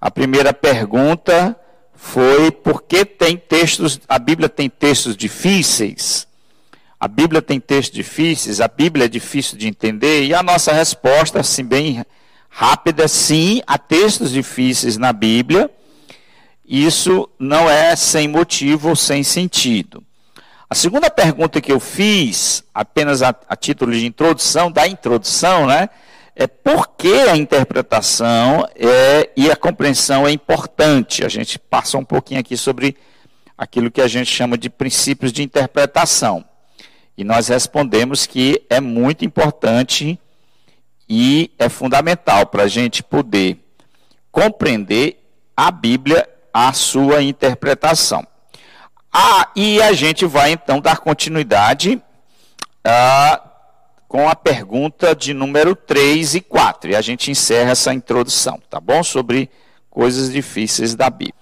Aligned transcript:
A 0.00 0.10
primeira 0.10 0.54
pergunta 0.54 1.54
foi 1.94 2.50
por 2.50 2.82
que 2.82 3.04
tem 3.04 3.36
textos, 3.36 4.00
a 4.08 4.18
Bíblia 4.18 4.48
tem 4.48 4.70
textos 4.70 5.14
difíceis? 5.14 6.26
A 6.98 7.06
Bíblia 7.06 7.42
tem 7.42 7.60
textos 7.60 7.94
difíceis, 7.94 8.60
a 8.60 8.68
Bíblia 8.68 9.04
é 9.04 9.08
difícil 9.08 9.58
de 9.58 9.68
entender, 9.68 10.24
e 10.24 10.34
a 10.34 10.42
nossa 10.42 10.72
resposta, 10.72 11.40
assim, 11.40 11.64
bem 11.64 12.04
rápida, 12.48 13.06
sim, 13.08 13.62
há 13.66 13.76
textos 13.76 14.30
difíceis 14.30 14.96
na 14.96 15.12
Bíblia, 15.12 15.70
isso 16.66 17.28
não 17.38 17.68
é 17.68 17.94
sem 17.94 18.26
motivo 18.26 18.90
ou 18.90 18.96
sem 18.96 19.22
sentido. 19.22 20.02
A 20.68 20.74
segunda 20.74 21.10
pergunta 21.10 21.60
que 21.60 21.72
eu 21.72 21.80
fiz, 21.80 22.64
apenas 22.72 23.22
a, 23.22 23.34
a 23.48 23.56
título 23.56 23.92
de 23.92 24.06
introdução, 24.06 24.70
da 24.70 24.86
introdução, 24.86 25.66
né? 25.66 25.88
É 26.40 26.46
por 26.46 26.96
que 26.96 27.12
a 27.12 27.36
interpretação 27.36 28.66
é, 28.74 29.28
e 29.36 29.50
a 29.50 29.56
compreensão 29.56 30.26
é 30.26 30.30
importante. 30.30 31.22
A 31.22 31.28
gente 31.28 31.58
passa 31.58 31.98
um 31.98 32.04
pouquinho 32.04 32.40
aqui 32.40 32.56
sobre 32.56 32.96
aquilo 33.58 33.90
que 33.90 34.00
a 34.00 34.08
gente 34.08 34.30
chama 34.30 34.56
de 34.56 34.70
princípios 34.70 35.34
de 35.34 35.42
interpretação. 35.42 36.42
E 37.14 37.24
nós 37.24 37.48
respondemos 37.48 38.24
que 38.24 38.64
é 38.70 38.80
muito 38.80 39.22
importante 39.22 40.18
e 41.06 41.50
é 41.58 41.68
fundamental 41.68 42.46
para 42.46 42.62
a 42.62 42.68
gente 42.68 43.02
poder 43.02 43.62
compreender 44.32 45.22
a 45.54 45.70
Bíblia, 45.70 46.26
a 46.54 46.72
sua 46.72 47.22
interpretação. 47.22 48.26
Ah, 49.12 49.50
e 49.54 49.82
a 49.82 49.92
gente 49.92 50.24
vai 50.24 50.52
então 50.52 50.80
dar 50.80 51.00
continuidade 51.00 52.00
a 52.82 53.49
com 54.10 54.28
a 54.28 54.34
pergunta 54.34 55.14
de 55.14 55.32
número 55.32 55.76
3 55.76 56.34
e 56.34 56.40
4. 56.40 56.90
E 56.90 56.96
a 56.96 57.00
gente 57.00 57.30
encerra 57.30 57.70
essa 57.70 57.94
introdução, 57.94 58.60
tá 58.68 58.80
bom? 58.80 59.04
Sobre 59.04 59.48
coisas 59.88 60.32
difíceis 60.32 60.96
da 60.96 61.08
Bíblia. 61.08 61.32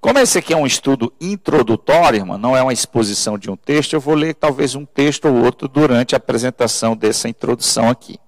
Como 0.00 0.18
esse 0.18 0.36
aqui 0.36 0.52
é 0.52 0.56
um 0.56 0.66
estudo 0.66 1.12
introdutório, 1.20 2.18
irmão, 2.18 2.36
não 2.36 2.56
é 2.56 2.60
uma 2.60 2.72
exposição 2.72 3.38
de 3.38 3.48
um 3.48 3.54
texto, 3.54 3.92
eu 3.92 4.00
vou 4.00 4.16
ler 4.16 4.34
talvez 4.34 4.74
um 4.74 4.84
texto 4.84 5.26
ou 5.26 5.44
outro 5.44 5.68
durante 5.68 6.16
a 6.16 6.18
apresentação 6.18 6.96
dessa 6.96 7.28
introdução 7.28 7.88
aqui. 7.88 8.18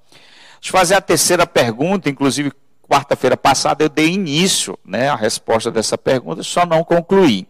Deixa 0.61 0.69
eu 0.69 0.79
fazer 0.79 0.95
a 0.95 1.01
terceira 1.01 1.45
pergunta, 1.45 2.09
inclusive 2.09 2.53
quarta-feira 2.89 3.37
passada 3.37 3.83
eu 3.83 3.89
dei 3.89 4.13
início 4.13 4.79
né, 4.85 5.09
à 5.09 5.17
resposta 5.17 5.73
dessa 5.73 5.99
pergunta, 5.99 6.45
só 6.45 6.65
não 6.65 6.85
concluí. 6.85 7.49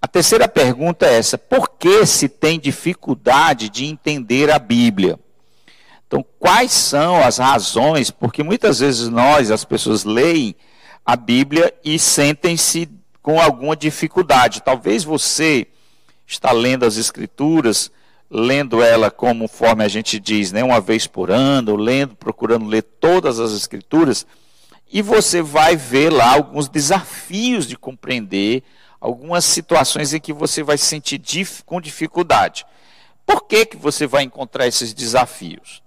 A 0.00 0.08
terceira 0.08 0.48
pergunta 0.48 1.04
é 1.04 1.18
essa: 1.18 1.36
por 1.36 1.68
que 1.78 2.06
se 2.06 2.30
tem 2.30 2.58
dificuldade 2.58 3.68
de 3.68 3.84
entender 3.84 4.50
a 4.50 4.58
Bíblia? 4.58 5.18
Então, 6.06 6.24
quais 6.38 6.72
são 6.72 7.22
as 7.22 7.38
razões? 7.38 8.10
Porque 8.10 8.42
muitas 8.42 8.78
vezes 8.78 9.08
nós, 9.08 9.50
as 9.50 9.64
pessoas, 9.64 10.04
leem 10.04 10.54
a 11.04 11.16
Bíblia 11.16 11.74
e 11.84 11.98
sentem-se 11.98 12.88
com 13.20 13.40
alguma 13.40 13.76
dificuldade. 13.76 14.62
Talvez 14.62 15.02
você 15.02 15.66
está 16.26 16.52
lendo 16.52 16.84
as 16.84 16.96
Escrituras, 16.96 17.90
lendo 18.30 18.82
ela 18.82 19.10
conforme 19.10 19.84
a 19.84 19.88
gente 19.88 20.18
diz, 20.18 20.52
né, 20.52 20.62
uma 20.62 20.80
vez 20.80 21.06
por 21.06 21.30
ano, 21.30 21.76
lendo, 21.76 22.14
procurando 22.14 22.66
ler 22.66 22.82
todas 22.82 23.40
as 23.40 23.52
Escrituras, 23.52 24.26
e 24.92 25.02
você 25.02 25.42
vai 25.42 25.76
ver 25.76 26.10
lá 26.12 26.34
alguns 26.34 26.68
desafios 26.68 27.66
de 27.66 27.76
compreender, 27.76 28.62
algumas 29.00 29.44
situações 29.44 30.14
em 30.14 30.20
que 30.20 30.32
você 30.32 30.62
vai 30.62 30.78
se 30.78 30.86
sentir 30.86 31.18
dif 31.18 31.62
com 31.64 31.80
dificuldade. 31.80 32.64
Por 33.24 33.42
que, 33.42 33.66
que 33.66 33.76
você 33.76 34.06
vai 34.06 34.22
encontrar 34.22 34.66
esses 34.68 34.94
desafios? 34.94 35.82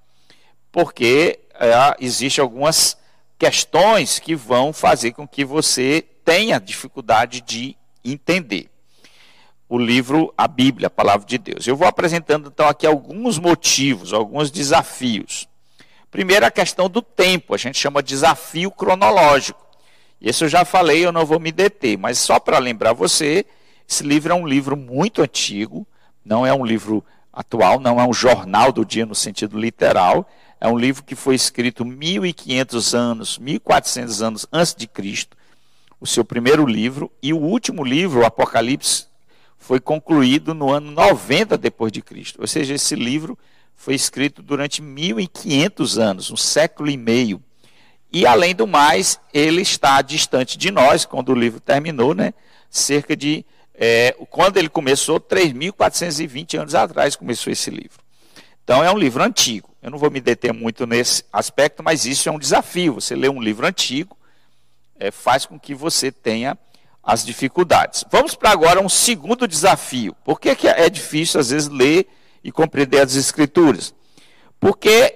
Porque 0.71 1.39
é, 1.53 1.95
existem 1.99 2.41
algumas 2.41 2.97
questões 3.37 4.19
que 4.19 4.35
vão 4.35 4.73
fazer 4.73 5.11
com 5.11 5.27
que 5.27 5.45
você 5.45 6.05
tenha 6.23 6.59
dificuldade 6.59 7.41
de 7.41 7.75
entender 8.03 8.69
o 9.67 9.77
livro, 9.77 10.33
a 10.35 10.47
Bíblia, 10.47 10.87
a 10.87 10.89
palavra 10.89 11.27
de 11.27 11.37
Deus. 11.37 11.67
Eu 11.67 11.75
vou 11.75 11.87
apresentando 11.87 12.49
então 12.51 12.67
aqui 12.67 12.87
alguns 12.87 13.37
motivos, 13.37 14.13
alguns 14.13 14.49
desafios. 14.49 15.47
Primeiro, 16.09 16.45
a 16.45 16.51
questão 16.51 16.89
do 16.89 17.03
tempo, 17.03 17.53
a 17.53 17.57
gente 17.57 17.77
chama 17.77 18.01
de 18.01 18.09
desafio 18.09 18.71
cronológico. 18.71 19.63
Esse 20.19 20.43
eu 20.43 20.49
já 20.49 20.65
falei, 20.65 21.05
eu 21.05 21.11
não 21.11 21.25
vou 21.25 21.39
me 21.39 21.51
deter, 21.51 21.97
mas 21.97 22.17
só 22.17 22.39
para 22.39 22.57
lembrar 22.57 22.93
você, 22.93 23.45
esse 23.87 24.03
livro 24.03 24.33
é 24.33 24.35
um 24.35 24.47
livro 24.47 24.75
muito 24.75 25.21
antigo, 25.21 25.87
não 26.25 26.45
é 26.45 26.53
um 26.53 26.65
livro 26.65 27.05
atual, 27.31 27.79
não 27.79 28.01
é 28.01 28.05
um 28.05 28.13
jornal 28.13 28.71
do 28.71 28.83
dia 28.83 29.05
no 29.05 29.15
sentido 29.15 29.57
literal, 29.57 30.27
é 30.59 30.67
um 30.67 30.77
livro 30.77 31.03
que 31.03 31.15
foi 31.15 31.35
escrito 31.35 31.85
1500 31.85 32.93
anos, 32.93 33.37
1400 33.37 34.21
anos 34.21 34.47
antes 34.51 34.75
de 34.75 34.87
Cristo, 34.87 35.37
o 35.99 36.07
seu 36.07 36.23
primeiro 36.23 36.65
livro, 36.65 37.11
e 37.21 37.33
o 37.33 37.37
último 37.37 37.83
livro, 37.83 38.21
o 38.21 38.25
Apocalipse, 38.25 39.07
foi 39.57 39.79
concluído 39.79 40.53
no 40.53 40.71
ano 40.71 40.91
90 40.91 41.57
depois 41.57 41.91
de 41.91 42.01
Cristo. 42.01 42.39
Ou 42.41 42.47
seja, 42.47 42.73
esse 42.73 42.95
livro 42.95 43.37
foi 43.75 43.93
escrito 43.93 44.41
durante 44.41 44.81
1500 44.81 45.97
anos, 45.97 46.31
um 46.31 46.37
século 46.37 46.89
e 46.89 46.97
meio. 46.97 47.41
E 48.11 48.25
além 48.25 48.55
do 48.55 48.65
mais, 48.65 49.19
ele 49.33 49.61
está 49.61 50.01
distante 50.01 50.57
de 50.57 50.71
nós 50.71 51.05
quando 51.05 51.29
o 51.29 51.35
livro 51.35 51.59
terminou, 51.59 52.13
né? 52.13 52.33
Cerca 52.69 53.15
de 53.15 53.45
é, 53.81 54.13
quando 54.29 54.57
ele 54.57 54.67
começou, 54.67 55.21
3.420 55.21 56.59
anos 56.59 56.75
atrás 56.75 57.15
começou 57.15 57.51
esse 57.51 57.69
livro. 57.69 57.99
Então 58.63 58.83
é 58.83 58.91
um 58.91 58.97
livro 58.97 59.23
antigo. 59.23 59.68
Eu 59.81 59.89
não 59.89 59.97
vou 59.97 60.11
me 60.11 60.19
deter 60.19 60.53
muito 60.53 60.85
nesse 60.85 61.23
aspecto, 61.31 61.81
mas 61.81 62.05
isso 62.05 62.27
é 62.27 62.31
um 62.31 62.39
desafio. 62.39 62.95
Você 62.95 63.15
lê 63.15 63.29
um 63.29 63.41
livro 63.41 63.65
antigo, 63.65 64.17
é, 64.99 65.09
faz 65.09 65.45
com 65.45 65.59
que 65.59 65.73
você 65.73 66.11
tenha 66.11 66.57
as 67.01 67.25
dificuldades. 67.25 68.03
Vamos 68.11 68.35
para 68.35 68.51
agora 68.51 68.81
um 68.81 68.89
segundo 68.89 69.47
desafio. 69.47 70.13
Por 70.23 70.39
que, 70.39 70.53
que 70.55 70.67
é 70.67 70.89
difícil, 70.89 71.39
às 71.39 71.49
vezes, 71.49 71.69
ler 71.69 72.07
e 72.43 72.51
compreender 72.51 72.99
as 72.99 73.15
escrituras? 73.15 73.93
Porque 74.59 75.15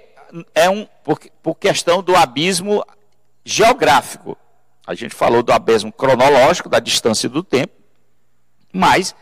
é 0.54 0.68
um, 0.70 0.86
por, 1.04 1.20
por 1.42 1.54
questão 1.56 2.02
do 2.02 2.16
abismo 2.16 2.84
geográfico. 3.44 4.36
A 4.86 4.94
gente 4.94 5.14
falou 5.14 5.42
do 5.42 5.52
abismo 5.52 5.92
cronológico, 5.92 6.68
da 6.68 6.80
distância 6.80 7.28
do 7.28 7.42
tempo. 7.42 7.74
Mas 8.72 9.14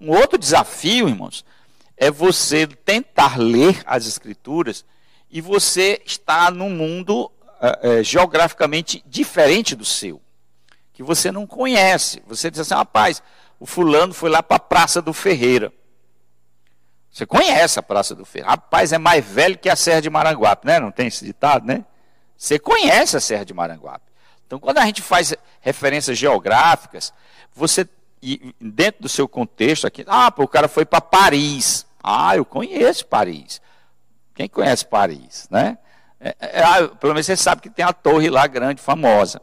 um 0.00 0.10
outro 0.10 0.38
desafio, 0.38 1.08
irmãos, 1.08 1.44
é 2.00 2.10
você 2.10 2.66
tentar 2.66 3.38
ler 3.38 3.82
as 3.84 4.06
escrituras 4.06 4.86
e 5.30 5.42
você 5.42 6.00
está 6.04 6.50
num 6.50 6.70
mundo 6.70 7.30
é, 7.60 8.02
geograficamente 8.02 9.04
diferente 9.06 9.76
do 9.76 9.84
seu, 9.84 10.18
que 10.94 11.02
você 11.02 11.30
não 11.30 11.46
conhece. 11.46 12.22
Você 12.26 12.50
diz 12.50 12.60
assim, 12.60 12.72
rapaz, 12.72 13.22
o 13.60 13.66
fulano 13.66 14.14
foi 14.14 14.30
lá 14.30 14.42
para 14.42 14.56
a 14.56 14.60
Praça 14.60 15.02
do 15.02 15.12
Ferreira. 15.12 15.70
Você 17.12 17.26
conhece 17.26 17.78
a 17.78 17.82
Praça 17.82 18.14
do 18.14 18.24
Ferreira. 18.24 18.52
Rapaz, 18.52 18.94
é 18.94 18.98
mais 18.98 19.22
velho 19.22 19.58
que 19.58 19.68
a 19.68 19.76
Serra 19.76 20.00
de 20.00 20.08
Maranguape, 20.08 20.66
né? 20.66 20.80
Não 20.80 20.90
tem 20.90 21.08
esse 21.08 21.22
ditado, 21.22 21.66
né? 21.66 21.84
Você 22.34 22.58
conhece 22.58 23.14
a 23.14 23.20
Serra 23.20 23.44
de 23.44 23.52
Maranguape. 23.52 24.06
Então, 24.46 24.58
quando 24.58 24.78
a 24.78 24.86
gente 24.86 25.02
faz 25.02 25.34
referências 25.60 26.16
geográficas, 26.16 27.12
você, 27.54 27.86
dentro 28.58 29.02
do 29.02 29.08
seu 29.08 29.28
contexto 29.28 29.86
aqui, 29.86 30.02
ah, 30.06 30.30
pô, 30.30 30.44
o 30.44 30.48
cara 30.48 30.66
foi 30.66 30.86
para 30.86 31.02
Paris. 31.02 31.89
Ah, 32.02 32.36
eu 32.36 32.44
conheço 32.44 33.06
Paris. 33.06 33.60
Quem 34.34 34.48
conhece 34.48 34.86
Paris, 34.86 35.46
né? 35.50 35.78
É, 36.20 36.36
é, 36.38 36.60
é, 36.60 36.88
pelo 36.88 37.14
menos 37.14 37.26
você 37.26 37.36
sabe 37.36 37.62
que 37.62 37.70
tem 37.70 37.84
a 37.84 37.92
torre 37.92 38.28
lá 38.28 38.46
grande, 38.46 38.80
famosa. 38.82 39.40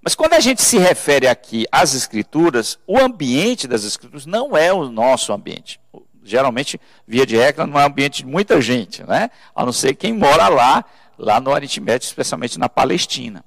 Mas 0.00 0.14
quando 0.14 0.34
a 0.34 0.40
gente 0.40 0.62
se 0.62 0.78
refere 0.78 1.26
aqui 1.26 1.66
às 1.70 1.94
escrituras, 1.94 2.78
o 2.86 2.98
ambiente 2.98 3.66
das 3.66 3.84
escrituras 3.84 4.24
não 4.24 4.56
é 4.56 4.72
o 4.72 4.88
nosso 4.88 5.32
ambiente. 5.32 5.80
Geralmente, 6.22 6.80
via 7.06 7.26
de 7.26 7.36
regra, 7.36 7.66
não 7.66 7.78
é 7.78 7.82
um 7.82 7.86
ambiente 7.86 8.18
de 8.22 8.26
muita 8.26 8.60
gente, 8.60 9.02
né? 9.04 9.30
A 9.54 9.64
não 9.64 9.72
ser 9.72 9.94
quem 9.94 10.12
mora 10.12 10.48
lá, 10.48 10.84
lá 11.18 11.40
no 11.40 11.50
Oriente 11.50 11.80
Médio, 11.80 12.06
especialmente 12.06 12.58
na 12.58 12.68
Palestina. 12.68 13.44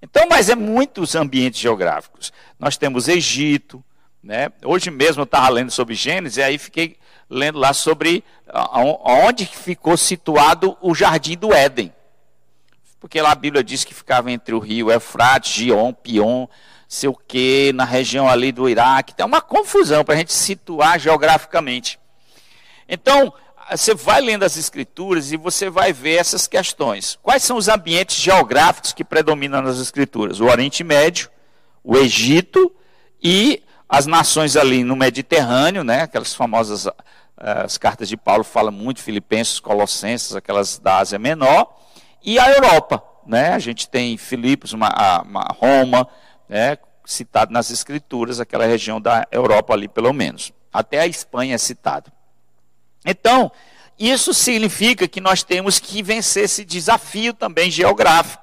Então, 0.00 0.26
mas 0.28 0.48
é 0.48 0.54
muitos 0.54 1.14
ambientes 1.14 1.60
geográficos. 1.60 2.32
Nós 2.58 2.76
temos 2.76 3.06
Egito, 3.06 3.82
né? 4.22 4.50
Hoje 4.64 4.90
mesmo 4.90 5.22
eu 5.22 5.24
estava 5.24 5.48
lendo 5.48 5.70
sobre 5.70 5.94
Gênesis, 5.94 6.38
e 6.38 6.42
aí 6.42 6.58
fiquei 6.58 6.96
lendo 7.32 7.58
lá 7.58 7.72
sobre 7.72 8.22
onde 9.02 9.46
ficou 9.46 9.96
situado 9.96 10.76
o 10.82 10.94
jardim 10.94 11.36
do 11.36 11.52
Éden. 11.52 11.92
Porque 13.00 13.20
lá 13.20 13.32
a 13.32 13.34
Bíblia 13.34 13.64
diz 13.64 13.84
que 13.84 13.94
ficava 13.94 14.30
entre 14.30 14.54
o 14.54 14.58
rio 14.58 14.90
Eufrates, 14.90 15.50
Gion, 15.52 15.92
Pion, 15.92 16.46
sei 16.86 17.08
o 17.08 17.14
quê, 17.14 17.72
na 17.74 17.84
região 17.84 18.28
ali 18.28 18.52
do 18.52 18.68
Iraque. 18.68 19.14
Tem 19.14 19.24
uma 19.24 19.40
confusão 19.40 20.04
para 20.04 20.14
a 20.14 20.18
gente 20.18 20.32
situar 20.32 21.00
geograficamente. 21.00 21.98
Então, 22.86 23.32
você 23.70 23.94
vai 23.94 24.20
lendo 24.20 24.44
as 24.44 24.56
escrituras 24.56 25.32
e 25.32 25.36
você 25.36 25.70
vai 25.70 25.92
ver 25.92 26.16
essas 26.16 26.46
questões. 26.46 27.18
Quais 27.22 27.42
são 27.42 27.56
os 27.56 27.68
ambientes 27.68 28.16
geográficos 28.16 28.92
que 28.92 29.02
predominam 29.02 29.62
nas 29.62 29.78
escrituras? 29.78 30.38
O 30.38 30.44
Oriente 30.44 30.84
Médio, 30.84 31.30
o 31.82 31.96
Egito 31.96 32.70
e 33.22 33.62
as 33.88 34.06
nações 34.06 34.56
ali 34.56 34.84
no 34.84 34.96
Mediterrâneo, 34.96 35.84
né, 35.84 36.02
aquelas 36.02 36.34
famosas 36.34 36.86
as 37.42 37.76
cartas 37.76 38.08
de 38.08 38.16
Paulo 38.16 38.44
falam 38.44 38.70
muito, 38.70 39.02
Filipenses, 39.02 39.58
Colossenses, 39.58 40.36
aquelas 40.36 40.78
da 40.78 40.98
Ásia 40.98 41.18
Menor, 41.18 41.76
e 42.22 42.38
a 42.38 42.48
Europa. 42.52 43.02
Né? 43.26 43.52
A 43.52 43.58
gente 43.58 43.88
tem 43.88 44.16
Filipos, 44.16 44.72
uma, 44.72 45.22
uma 45.22 45.42
Roma, 45.58 46.06
né, 46.48 46.78
citado 47.04 47.52
nas 47.52 47.70
escrituras, 47.70 48.38
aquela 48.38 48.64
região 48.64 49.00
da 49.00 49.26
Europa 49.32 49.72
ali, 49.72 49.88
pelo 49.88 50.12
menos. 50.12 50.52
Até 50.72 51.00
a 51.00 51.06
Espanha 51.06 51.56
é 51.56 51.58
citado. 51.58 52.12
Então, 53.04 53.50
isso 53.98 54.32
significa 54.32 55.08
que 55.08 55.20
nós 55.20 55.42
temos 55.42 55.80
que 55.80 56.00
vencer 56.00 56.44
esse 56.44 56.64
desafio 56.64 57.34
também 57.34 57.70
geográfico 57.70 58.42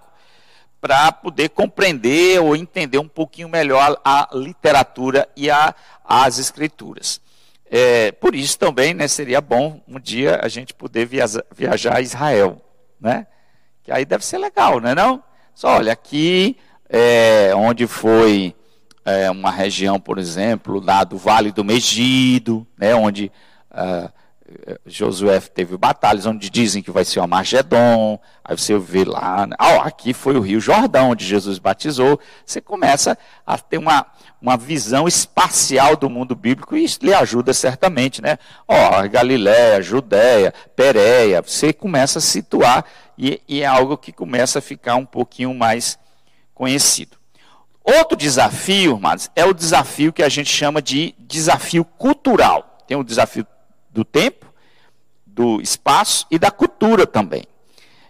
para 0.82 1.12
poder 1.12 1.50
compreender 1.50 2.42
ou 2.42 2.56
entender 2.56 2.98
um 2.98 3.08
pouquinho 3.08 3.48
melhor 3.48 4.00
a 4.04 4.30
literatura 4.34 5.28
e 5.36 5.50
a, 5.50 5.74
as 6.04 6.38
escrituras. 6.38 7.22
É, 7.70 8.12
por 8.12 8.34
isso 8.34 8.58
também 8.58 8.94
né, 8.94 9.08
seria 9.08 9.40
bom 9.40 9.82
um 9.88 10.00
dia 10.00 10.40
a 10.42 10.48
gente 10.48 10.74
poder 10.74 11.06
viaja, 11.06 11.44
viajar 11.56 11.98
a 11.98 12.02
Israel, 12.02 12.62
né? 13.00 13.28
Que 13.84 13.92
aí 13.92 14.06
deve 14.06 14.26
ser 14.26 14.40
legal, 14.40 14.80
não 14.80 14.90
é 14.90 14.96
não? 14.96 15.24
Só 15.54 15.78
olha, 15.78 15.94
aqui 15.94 16.58
é, 16.90 17.54
onde 17.54 17.86
foi 17.86 18.56
é, 19.06 19.30
uma 19.30 19.52
região, 19.52 20.00
por 20.00 20.18
exemplo, 20.18 20.82
lá 20.84 21.04
do 21.04 21.18
Vale 21.18 21.52
do 21.52 21.64
Megido, 21.64 22.66
né, 22.78 22.96
onde 22.96 23.32
uh, 23.72 24.12
Josué 24.86 25.40
teve 25.40 25.78
batalhas, 25.78 26.26
onde 26.26 26.50
dizem 26.50 26.82
que 26.82 26.92
vai 26.92 27.06
ser 27.06 27.20
o 27.20 27.22
Armagedon, 27.22 28.20
aí 28.44 28.58
você 28.58 28.78
vê 28.78 29.04
lá, 29.04 29.48
ah, 29.58 29.76
aqui 29.84 30.14
foi 30.14 30.36
o 30.36 30.42
Rio 30.42 30.60
Jordão, 30.60 31.12
onde 31.12 31.26
Jesus 31.26 31.60
batizou, 31.60 32.20
você 32.46 32.60
começa 32.60 33.18
a 33.46 33.58
ter 33.58 33.78
uma, 33.78 34.06
uma 34.42 34.58
visão 34.58 35.08
espacial 35.08 35.96
do 35.96 36.10
mundo 36.10 36.36
bíblico, 36.36 36.76
e 36.76 36.84
isso 36.84 37.00
lhe 37.02 37.14
ajuda 37.14 37.54
certamente, 37.54 38.22
né? 38.22 38.38
Ó, 38.68 39.08
Galiléia, 39.08 39.82
Judéia, 39.82 40.54
Pérea, 40.76 41.42
você 41.42 41.72
começa 41.72 42.20
a 42.20 42.22
situar, 42.22 42.86
e, 43.18 43.42
e 43.48 43.62
é 43.62 43.66
algo 43.66 43.98
que 43.98 44.12
começa 44.12 44.60
a 44.60 44.62
ficar 44.62 44.96
um 44.96 45.06
pouquinho 45.06 45.54
mais 45.54 46.00
conhecido. 46.54 47.18
Outro 47.84 48.18
desafio, 48.18 48.94
irmãos, 48.96 49.30
é 49.36 49.46
o 49.46 49.54
desafio 49.54 50.14
que 50.14 50.24
a 50.24 50.30
gente 50.30 50.50
chama 50.50 50.82
de 50.82 51.16
desafio 51.18 51.84
cultural. 51.84 52.78
Tem 52.88 52.96
o 52.98 53.04
desafio 53.04 53.46
do 54.00 54.06
tempo, 54.06 54.46
do 55.26 55.62
espaço 55.62 56.26
e 56.32 56.40
da 56.40 56.50
cultura 56.50 57.06
também. 57.06 57.44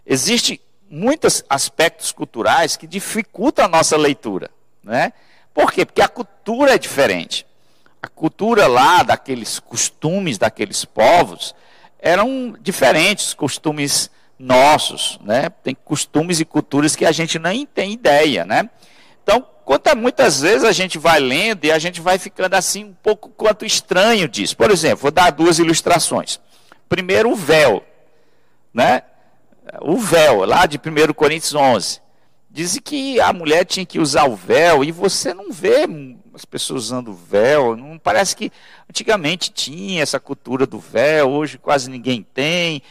Existem 0.05 0.59
muitos 0.89 1.43
aspectos 1.49 2.11
culturais 2.11 2.77
que 2.77 2.85
dificultam 2.85 3.65
a 3.65 3.67
nossa 3.67 3.97
leitura. 3.97 4.51
Né? 4.83 5.13
Por 5.51 5.71
quê? 5.71 5.85
Porque 5.85 6.01
a 6.01 6.07
cultura 6.07 6.75
é 6.75 6.77
diferente. 6.77 7.45
A 8.01 8.07
cultura 8.07 8.67
lá, 8.67 9.01
daqueles 9.01 9.59
costumes 9.59 10.37
daqueles 10.37 10.85
povos, 10.85 11.55
eram 11.97 12.55
diferentes, 12.61 13.33
costumes 13.33 14.11
nossos, 14.37 15.19
né? 15.21 15.49
Tem 15.49 15.75
costumes 15.75 16.39
e 16.39 16.45
culturas 16.45 16.95
que 16.95 17.05
a 17.05 17.11
gente 17.11 17.37
nem 17.37 17.65
tem 17.65 17.91
ideia, 17.91 18.45
né? 18.45 18.69
Então, 19.21 19.45
quanto 19.69 19.95
muitas 19.95 20.41
vezes 20.41 20.63
a 20.63 20.71
gente 20.71 20.97
vai 20.97 21.19
lendo 21.19 21.63
e 21.63 21.71
a 21.71 21.77
gente 21.77 22.01
vai 22.01 22.17
ficando 22.17 22.55
assim 22.55 22.85
um 22.85 22.93
pouco 23.03 23.29
quanto 23.29 23.63
estranho 23.63 24.27
disso. 24.27 24.57
Por 24.57 24.71
exemplo, 24.71 25.03
vou 25.03 25.11
dar 25.11 25.29
duas 25.31 25.59
ilustrações. 25.59 26.39
Primeiro, 26.89 27.31
o 27.31 27.35
véu, 27.35 27.83
né? 28.73 29.03
O 29.81 29.95
véu, 29.95 30.43
lá 30.43 30.65
de 30.65 30.79
1 30.79 31.13
Coríntios 31.13 31.53
11. 31.53 32.01
Diz 32.49 32.79
que 32.83 33.21
a 33.21 33.31
mulher 33.31 33.63
tinha 33.63 33.85
que 33.85 33.99
usar 33.99 34.27
o 34.27 34.35
véu 34.35 34.83
e 34.83 34.91
você 34.91 35.35
não 35.35 35.51
vê 35.51 35.87
as 36.33 36.45
pessoas 36.45 36.85
usando 36.85 37.13
véu. 37.13 37.75
Não 37.77 37.99
parece 37.99 38.35
que 38.35 38.51
antigamente 38.89 39.51
tinha 39.51 40.01
essa 40.01 40.19
cultura 40.19 40.65
do 40.65 40.79
véu, 40.79 41.29
hoje 41.29 41.59
quase 41.59 41.91
ninguém 41.91 42.25
tem. 42.33 42.81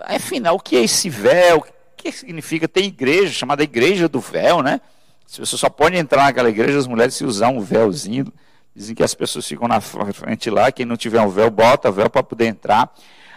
Afinal, 0.00 0.56
o 0.56 0.60
que 0.60 0.76
é 0.76 0.82
esse 0.82 1.08
véu? 1.08 1.60
O 1.60 1.64
que 1.96 2.12
significa? 2.12 2.68
Tem 2.68 2.84
igreja 2.84 3.32
chamada 3.32 3.64
Igreja 3.64 4.06
do 4.06 4.20
Véu, 4.20 4.62
né? 4.62 4.82
Se 5.30 5.38
você 5.38 5.56
só 5.56 5.70
pode 5.70 5.96
entrar 5.96 6.24
naquela 6.24 6.48
igreja, 6.48 6.76
as 6.76 6.88
mulheres 6.88 7.14
se 7.14 7.24
usar 7.24 7.50
um 7.50 7.60
véuzinho. 7.60 8.32
Dizem 8.74 8.96
que 8.96 9.02
as 9.04 9.14
pessoas 9.14 9.46
ficam 9.46 9.68
na 9.68 9.80
frente 9.80 10.50
lá, 10.50 10.72
quem 10.72 10.84
não 10.84 10.96
tiver 10.96 11.20
um 11.20 11.28
véu, 11.28 11.48
bota 11.48 11.88
véu 11.88 12.10
para 12.10 12.20
poder 12.20 12.46
entrar. 12.46 12.92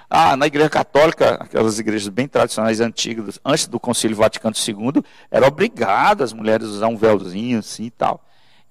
Ah, 0.10 0.36
na 0.36 0.48
igreja 0.48 0.72
católica, 0.72 1.36
aquelas 1.36 1.78
igrejas 1.78 2.10
bem 2.10 2.28
tradicionais 2.28 2.81
antigas, 2.81 3.40
antes 3.45 3.68
do 3.68 3.80
Concílio 3.80 4.18
Vaticano 4.18 4.56
II, 4.56 5.04
era 5.30 5.48
obrigado 5.48 6.24
as 6.24 6.34
mulheres 6.34 6.66
a 6.66 6.72
usar 6.72 6.88
um 6.88 6.98
véuzinho 6.98 7.60
assim 7.60 7.84
e 7.84 7.92
tal. 7.92 8.25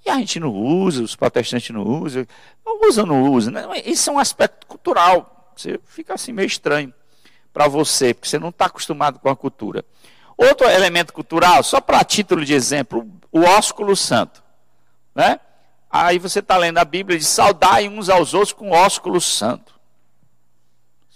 E 0.05 0.11
a 0.11 0.17
gente 0.17 0.41
não 0.41 0.53
usa, 0.53 1.05
os 1.05 1.15
protestantes 1.15 1.71
não 1.71 1.85
usam, 2.03 2.27
não 2.67 2.89
usam, 2.89 3.07
não 3.07 3.31
usam. 3.31 3.53
Né? 3.53 3.83
Isso 3.85 4.11
é 4.11 4.13
um 4.13 4.19
aspecto 4.19 4.67
cultural. 4.67 5.53
Você 5.57 5.79
fica 5.85 6.15
assim 6.15 6.33
meio 6.33 6.47
estranho 6.47 6.93
para 7.53 7.69
você, 7.69 8.13
porque 8.13 8.29
você 8.29 8.41
não 8.41 8.49
está 8.49 8.67
acostumado 8.67 9.21
com 9.21 9.29
a 9.29 9.37
cultura. 9.37 9.85
Outro 10.49 10.69
elemento 10.69 11.13
cultural, 11.13 11.63
só 11.63 11.81
para 11.81 12.03
título 12.03 12.45
de 12.45 12.53
exemplo, 12.53 13.09
o 13.31 13.43
ósculo 13.43 13.95
santo. 13.95 14.43
Né? 15.15 15.39
Aí 15.89 16.19
você 16.19 16.41
está 16.41 16.57
lendo 16.57 16.79
a 16.79 16.85
Bíblia 16.85 17.17
de 17.17 17.25
saudai 17.25 17.89
uns 17.89 18.09
aos 18.09 18.35
outros 18.35 18.53
com 18.53 18.71
ósculo 18.71 19.21
santo. 19.21 19.73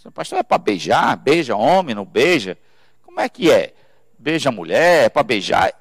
O 0.05 0.13
pastor 0.13 0.39
é 0.39 0.43
para 0.45 0.59
beijar, 0.59 1.17
beija 1.17 1.57
homem, 1.57 1.93
não 1.93 2.05
beija. 2.05 2.57
Como 3.03 3.21
é 3.21 3.29
que 3.29 3.51
é? 3.51 3.75
Beija 4.17 4.53
mulher, 4.53 5.07
é 5.07 5.09
para 5.09 5.25
beijar. 5.25 5.73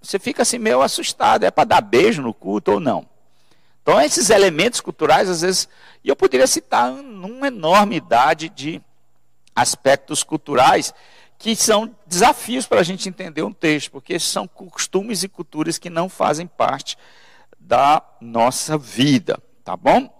Você 0.00 0.20
fica 0.20 0.42
assim 0.42 0.58
meio 0.58 0.80
assustado, 0.80 1.42
é 1.42 1.50
para 1.50 1.64
dar 1.64 1.80
beijo 1.80 2.22
no 2.22 2.32
culto 2.32 2.72
ou 2.72 2.80
não? 2.80 3.04
Então, 3.82 4.00
esses 4.00 4.30
elementos 4.30 4.80
culturais, 4.80 5.28
às 5.28 5.40
vezes, 5.40 5.68
e 6.04 6.08
eu 6.08 6.14
poderia 6.14 6.46
citar 6.46 6.92
uma 6.92 7.48
enormidade 7.48 8.48
de 8.48 8.80
aspectos 9.56 10.22
culturais 10.22 10.94
que 11.38 11.54
são 11.54 11.94
desafios 12.06 12.66
para 12.66 12.80
a 12.80 12.82
gente 12.82 13.08
entender 13.08 13.42
um 13.42 13.52
texto, 13.52 13.92
porque 13.92 14.18
são 14.18 14.48
costumes 14.48 15.22
e 15.22 15.28
culturas 15.28 15.78
que 15.78 15.88
não 15.88 16.08
fazem 16.08 16.46
parte 16.46 16.98
da 17.58 18.02
nossa 18.20 18.76
vida, 18.76 19.40
tá 19.64 19.76
bom? 19.76 20.12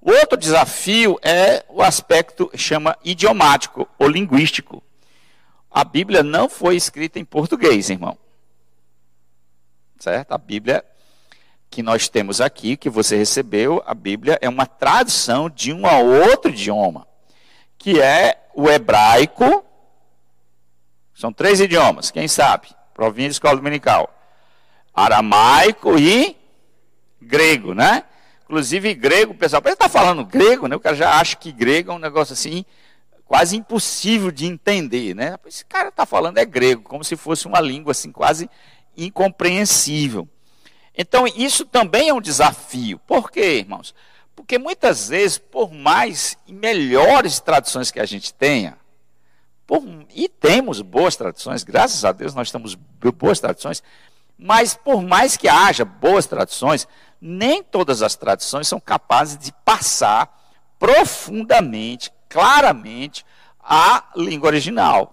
O 0.00 0.10
outro 0.10 0.36
desafio 0.36 1.18
é 1.22 1.64
o 1.68 1.82
aspecto 1.82 2.50
chama 2.54 2.96
idiomático 3.02 3.88
ou 3.98 4.06
linguístico. 4.06 4.82
A 5.70 5.82
Bíblia 5.82 6.22
não 6.22 6.48
foi 6.48 6.76
escrita 6.76 7.18
em 7.18 7.24
português, 7.24 7.88
irmão. 7.90 8.16
Certo? 9.98 10.32
A 10.32 10.38
Bíblia 10.38 10.84
que 11.70 11.82
nós 11.82 12.08
temos 12.08 12.40
aqui, 12.40 12.76
que 12.76 12.88
você 12.88 13.16
recebeu, 13.16 13.82
a 13.86 13.94
Bíblia 13.94 14.38
é 14.40 14.48
uma 14.48 14.66
tradução 14.66 15.50
de 15.50 15.72
um 15.72 15.86
a 15.86 15.98
outro 15.98 16.50
idioma, 16.50 17.06
que 17.76 18.00
é 18.00 18.48
o 18.54 18.70
hebraico 18.70 19.64
são 21.16 21.32
três 21.32 21.60
idiomas, 21.60 22.10
quem 22.10 22.28
sabe? 22.28 22.68
Provinha 22.92 23.28
de 23.28 23.32
escola 23.32 23.56
dominical. 23.56 24.12
Aramaico 24.94 25.98
e 25.98 26.36
grego, 27.20 27.74
né? 27.74 28.04
Inclusive, 28.44 28.94
grego, 28.94 29.34
pessoal, 29.34 29.62
está 29.64 29.88
falando 29.88 30.24
grego, 30.24 30.68
né? 30.68 30.76
O 30.76 30.80
cara 30.80 30.94
já 30.94 31.18
acha 31.18 31.34
que 31.34 31.50
grego 31.50 31.90
é 31.90 31.94
um 31.94 31.98
negócio 31.98 32.34
assim, 32.34 32.66
quase 33.24 33.56
impossível 33.56 34.30
de 34.30 34.44
entender, 34.44 35.14
né? 35.14 35.36
Esse 35.46 35.64
cara 35.64 35.88
está 35.88 36.04
falando 36.04 36.36
é 36.36 36.44
grego, 36.44 36.82
como 36.82 37.02
se 37.02 37.16
fosse 37.16 37.46
uma 37.46 37.60
língua 37.60 37.92
assim, 37.92 38.12
quase 38.12 38.48
incompreensível. 38.94 40.28
Então, 40.94 41.26
isso 41.26 41.64
também 41.64 42.10
é 42.10 42.14
um 42.14 42.20
desafio. 42.20 42.98
Por 43.00 43.30
quê, 43.30 43.58
irmãos? 43.58 43.94
Porque 44.34 44.58
muitas 44.58 45.08
vezes, 45.08 45.38
por 45.38 45.72
mais 45.72 46.36
e 46.46 46.52
melhores 46.52 47.40
traduções 47.40 47.90
que 47.90 48.00
a 48.00 48.06
gente 48.06 48.34
tenha, 48.34 48.78
por, 49.66 49.82
e 50.14 50.28
temos 50.28 50.80
boas 50.80 51.16
tradições, 51.16 51.64
graças 51.64 52.04
a 52.04 52.12
Deus 52.12 52.34
nós 52.34 52.50
temos 52.50 52.74
boas 52.74 53.40
tradições, 53.40 53.82
mas 54.38 54.74
por 54.74 55.02
mais 55.02 55.36
que 55.36 55.48
haja 55.48 55.84
boas 55.84 56.26
tradições, 56.26 56.86
nem 57.20 57.62
todas 57.62 58.02
as 58.02 58.14
tradições 58.14 58.68
são 58.68 58.78
capazes 58.78 59.38
de 59.38 59.52
passar 59.64 60.32
profundamente, 60.78 62.12
claramente, 62.28 63.24
a 63.58 64.04
língua 64.14 64.48
original. 64.48 65.12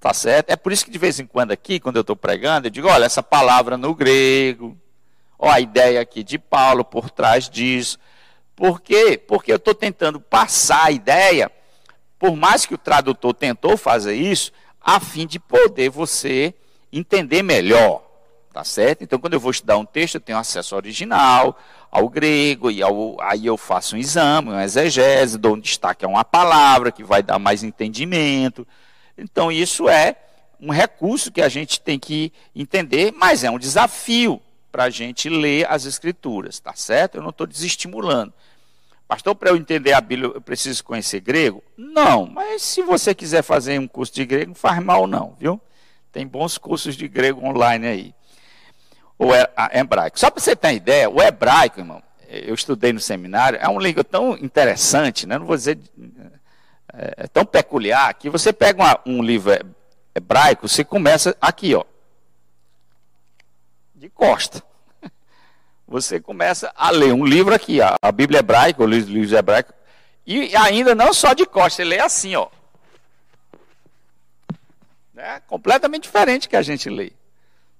Tá 0.00 0.14
certo? 0.14 0.48
É 0.48 0.56
por 0.56 0.72
isso 0.72 0.84
que 0.84 0.90
de 0.90 0.98
vez 0.98 1.20
em 1.20 1.26
quando 1.26 1.52
aqui, 1.52 1.78
quando 1.78 1.96
eu 1.96 2.00
estou 2.00 2.16
pregando, 2.16 2.66
eu 2.66 2.70
digo, 2.70 2.88
olha, 2.88 3.04
essa 3.04 3.22
palavra 3.22 3.76
no 3.76 3.94
grego, 3.94 4.76
ó, 5.38 5.50
a 5.50 5.60
ideia 5.60 6.00
aqui 6.00 6.24
de 6.24 6.38
Paulo 6.38 6.82
por 6.82 7.10
trás 7.10 7.50
disso. 7.50 7.98
Por 8.56 8.80
quê? 8.80 9.18
Porque 9.18 9.52
eu 9.52 9.56
estou 9.56 9.74
tentando 9.74 10.18
passar 10.18 10.86
a 10.86 10.90
ideia 10.90 11.52
por 12.20 12.36
mais 12.36 12.66
que 12.66 12.74
o 12.74 12.78
tradutor 12.78 13.32
tentou 13.32 13.78
fazer 13.78 14.14
isso, 14.14 14.52
a 14.78 15.00
fim 15.00 15.26
de 15.26 15.40
poder 15.40 15.88
você 15.88 16.54
entender 16.92 17.42
melhor, 17.42 18.02
tá 18.52 18.62
certo? 18.62 19.02
Então, 19.02 19.18
quando 19.18 19.32
eu 19.32 19.40
vou 19.40 19.50
estudar 19.50 19.78
um 19.78 19.86
texto, 19.86 20.16
eu 20.16 20.20
tenho 20.20 20.36
acesso 20.36 20.76
original, 20.76 21.58
ao 21.90 22.10
grego, 22.10 22.70
e 22.70 22.82
ao, 22.82 23.16
aí 23.22 23.46
eu 23.46 23.56
faço 23.56 23.96
um 23.96 23.98
exame, 23.98 24.50
um 24.50 24.60
exegese, 24.60 25.38
dou 25.38 25.54
um 25.54 25.58
destaque 25.58 26.04
a 26.04 26.08
uma 26.08 26.22
palavra 26.22 26.92
que 26.92 27.02
vai 27.02 27.22
dar 27.22 27.38
mais 27.38 27.62
entendimento. 27.62 28.68
Então, 29.16 29.50
isso 29.50 29.88
é 29.88 30.14
um 30.60 30.70
recurso 30.70 31.32
que 31.32 31.40
a 31.40 31.48
gente 31.48 31.80
tem 31.80 31.98
que 31.98 32.30
entender, 32.54 33.14
mas 33.16 33.44
é 33.44 33.50
um 33.50 33.58
desafio 33.58 34.42
para 34.70 34.84
a 34.84 34.90
gente 34.90 35.30
ler 35.30 35.66
as 35.70 35.86
escrituras, 35.86 36.60
tá 36.60 36.74
certo? 36.74 37.14
Eu 37.14 37.22
não 37.22 37.30
estou 37.30 37.46
desestimulando. 37.46 38.34
Pastor, 39.10 39.34
para 39.34 39.50
eu 39.50 39.56
entender 39.56 39.92
a 39.92 40.00
Bíblia, 40.00 40.30
eu 40.32 40.40
preciso 40.40 40.84
conhecer 40.84 41.18
grego? 41.18 41.64
Não, 41.76 42.26
mas 42.26 42.62
se 42.62 42.80
você 42.80 43.12
quiser 43.12 43.42
fazer 43.42 43.76
um 43.76 43.88
curso 43.88 44.14
de 44.14 44.24
grego, 44.24 44.50
não 44.50 44.54
faz 44.54 44.80
mal 44.80 45.04
não, 45.08 45.36
viu? 45.36 45.60
Tem 46.12 46.24
bons 46.24 46.56
cursos 46.56 46.94
de 46.94 47.08
grego 47.08 47.44
online 47.44 47.88
aí. 47.88 48.14
o 49.18 49.32
hebraico. 49.72 50.16
Só 50.16 50.30
para 50.30 50.40
você 50.40 50.54
ter 50.54 50.68
uma 50.68 50.74
ideia, 50.74 51.10
o 51.10 51.20
hebraico, 51.20 51.80
irmão, 51.80 52.00
eu 52.28 52.54
estudei 52.54 52.92
no 52.92 53.00
seminário, 53.00 53.58
é 53.60 53.66
uma 53.66 53.82
língua 53.82 54.04
tão 54.04 54.38
interessante, 54.38 55.26
né? 55.26 55.40
não 55.40 55.46
vou 55.46 55.56
dizer 55.56 55.76
é, 56.94 57.24
é 57.24 57.26
tão 57.26 57.44
peculiar, 57.44 58.14
que 58.14 58.30
você 58.30 58.52
pega 58.52 58.80
uma, 58.80 59.00
um 59.04 59.20
livro 59.20 59.52
hebraico, 60.14 60.68
você 60.68 60.84
começa 60.84 61.36
aqui, 61.40 61.74
ó, 61.74 61.82
de 63.92 64.08
costa. 64.08 64.62
Você 65.90 66.20
começa 66.20 66.72
a 66.76 66.88
ler 66.92 67.12
um 67.12 67.24
livro 67.24 67.52
aqui, 67.52 67.82
a, 67.82 67.96
a 68.00 68.12
Bíblia 68.12 68.38
hebraica, 68.38 68.80
o 68.80 68.86
livro, 68.86 69.12
livro 69.12 69.36
hebraico, 69.36 69.74
e 70.24 70.54
ainda 70.54 70.94
não 70.94 71.12
só 71.12 71.34
de 71.34 71.44
costa, 71.44 71.82
você 71.82 71.84
lê 71.84 71.98
assim, 71.98 72.36
ó. 72.36 72.48
É 75.16 75.40
completamente 75.40 76.04
diferente 76.04 76.48
que 76.48 76.54
a 76.54 76.62
gente 76.62 76.88
lê. 76.88 77.12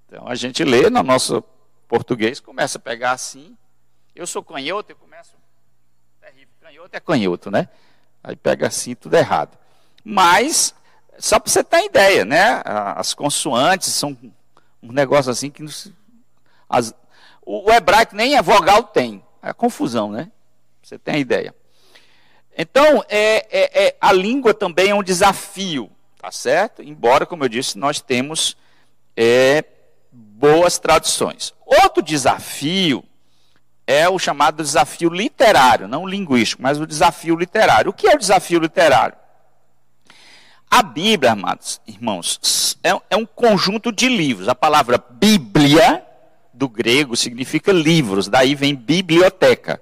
Então 0.09 0.27
a 0.27 0.35
gente 0.35 0.65
lê 0.65 0.91
no 0.91 1.05
nosso 1.05 1.41
português, 1.87 2.41
começa 2.41 2.79
a 2.79 2.81
pegar 2.81 3.13
assim. 3.13 3.57
Eu 4.13 4.27
sou 4.27 4.43
canhoto, 4.43 4.91
eu 4.91 4.97
começo. 4.97 5.31
Terrível, 6.21 6.49
canhoto 6.61 6.91
é 6.93 7.01
canhoto, 7.01 7.49
né? 7.49 7.69
Aí 8.25 8.35
pega 8.35 8.67
assim, 8.67 8.97
tudo 8.97 9.15
errado. 9.15 9.57
Mas, 10.03 10.75
só 11.17 11.39
para 11.39 11.53
você 11.53 11.63
ter 11.63 11.85
ideia, 11.85 12.25
né? 12.25 12.61
As 12.65 13.15
consoantes 13.15 13.95
são 13.95 14.19
um 14.83 14.91
negócio 14.91 15.31
assim 15.31 15.49
que. 15.49 15.65
As, 16.69 16.93
o, 17.51 17.69
o 17.69 17.73
hebraico 17.73 18.15
nem 18.15 18.37
a 18.37 18.43
vogal 18.43 18.85
tem. 18.85 19.21
É 19.43 19.53
confusão, 19.53 20.13
né? 20.13 20.31
Você 20.81 20.97
tem 20.97 21.17
a 21.17 21.19
ideia. 21.19 21.55
Então, 22.57 23.05
é, 23.09 23.47
é, 23.51 23.87
é, 23.87 23.97
a 24.01 24.13
língua 24.13 24.55
também 24.55 24.91
é 24.91 24.95
um 24.95 25.03
desafio, 25.03 25.91
tá 26.21 26.31
certo? 26.31 26.81
Embora, 26.81 27.27
como 27.27 27.43
eu 27.43 27.49
disse, 27.49 27.77
nós 27.77 28.01
temos 28.01 28.57
é, 29.17 29.65
boas 30.13 30.79
traduções. 30.79 31.53
Outro 31.67 32.03
desafio 32.03 33.03
é 33.85 34.09
o 34.09 34.19
chamado 34.19 34.63
desafio 34.63 35.11
literário, 35.11 35.89
não 35.89 36.07
linguístico, 36.07 36.63
mas 36.63 36.81
o 36.81 36.87
desafio 36.87 37.35
literário. 37.35 37.91
O 37.91 37.95
que 37.95 38.07
é 38.07 38.15
o 38.15 38.19
desafio 38.19 38.61
literário? 38.61 39.17
A 40.71 40.85
Bíblia, 40.85 41.33
amados 41.33 41.81
irmãos, 41.85 42.79
é, 42.85 42.91
é 43.11 43.17
um 43.17 43.27
conjunto 43.27 43.91
de 43.91 44.09
livros. 44.09 44.49
A 44.49 44.55
palavra 44.55 45.03
Bíblia, 45.11 46.07
do 46.61 46.69
grego, 46.69 47.17
significa 47.17 47.73
livros, 47.73 48.29
daí 48.29 48.55
vem 48.55 48.75
biblioteca. 48.75 49.81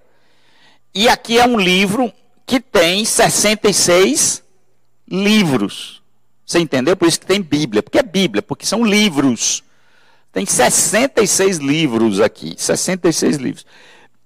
E 0.94 1.08
aqui 1.08 1.36
é 1.36 1.44
um 1.44 1.58
livro 1.58 2.12
que 2.46 2.60
tem 2.60 3.04
66 3.04 4.44
livros. 5.10 6.00
Você 6.46 6.60
entendeu? 6.60 6.96
Por 6.96 7.08
isso 7.08 7.18
que 7.18 7.26
tem 7.26 7.42
Bíblia. 7.42 7.82
Porque 7.82 7.98
é 7.98 8.02
Bíblia, 8.02 8.40
porque 8.40 8.64
são 8.64 8.84
livros. 8.84 9.64
Tem 10.32 10.46
66 10.46 11.58
livros 11.58 12.20
aqui. 12.20 12.54
66 12.56 13.36
livros. 13.38 13.66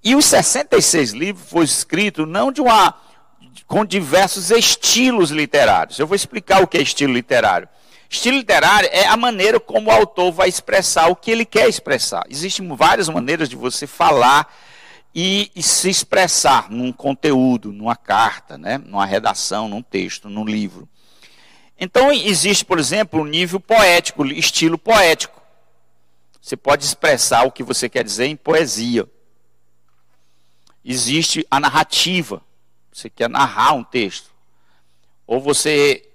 E 0.04 0.14
os 0.14 0.26
66 0.26 1.12
livros 1.12 1.48
foram 1.48 1.64
escritos 1.64 2.28
não 2.28 2.52
de 2.52 2.60
uma 2.60 2.94
com 3.66 3.84
diversos 3.84 4.50
estilos 4.50 5.30
literários. 5.30 5.98
Eu 5.98 6.06
vou 6.06 6.14
explicar 6.14 6.62
o 6.62 6.66
que 6.66 6.76
é 6.76 6.82
estilo 6.82 7.14
literário. 7.14 7.68
Estilo 8.12 8.36
literário 8.36 8.88
é 8.92 9.06
a 9.06 9.16
maneira 9.16 9.58
como 9.58 9.88
o 9.88 9.92
autor 9.92 10.30
vai 10.30 10.48
expressar 10.48 11.08
o 11.08 11.16
que 11.16 11.30
ele 11.30 11.44
quer 11.44 11.68
expressar. 11.68 12.24
Existem 12.28 12.68
várias 12.76 13.08
maneiras 13.08 13.48
de 13.48 13.56
você 13.56 13.86
falar 13.86 14.54
e, 15.14 15.50
e 15.56 15.62
se 15.62 15.88
expressar 15.88 16.70
num 16.70 16.92
conteúdo, 16.92 17.72
numa 17.72 17.96
carta, 17.96 18.58
né? 18.58 18.78
numa 18.78 19.06
redação, 19.06 19.66
num 19.66 19.82
texto, 19.82 20.28
num 20.28 20.44
livro. 20.44 20.88
Então, 21.78 22.12
existe, 22.12 22.64
por 22.64 22.78
exemplo, 22.78 23.18
o 23.18 23.22
um 23.22 23.26
nível 23.26 23.58
poético, 23.58 24.26
estilo 24.26 24.78
poético. 24.78 25.40
Você 26.40 26.56
pode 26.56 26.84
expressar 26.84 27.46
o 27.46 27.50
que 27.50 27.62
você 27.62 27.88
quer 27.88 28.04
dizer 28.04 28.26
em 28.26 28.36
poesia 28.36 29.08
existe 30.84 31.46
a 31.50 31.60
narrativa. 31.60 32.42
Você 32.92 33.08
quer 33.08 33.28
narrar 33.28 33.72
um 33.72 33.84
texto. 33.84 34.30
Ou 35.26 35.40
você 35.40 36.08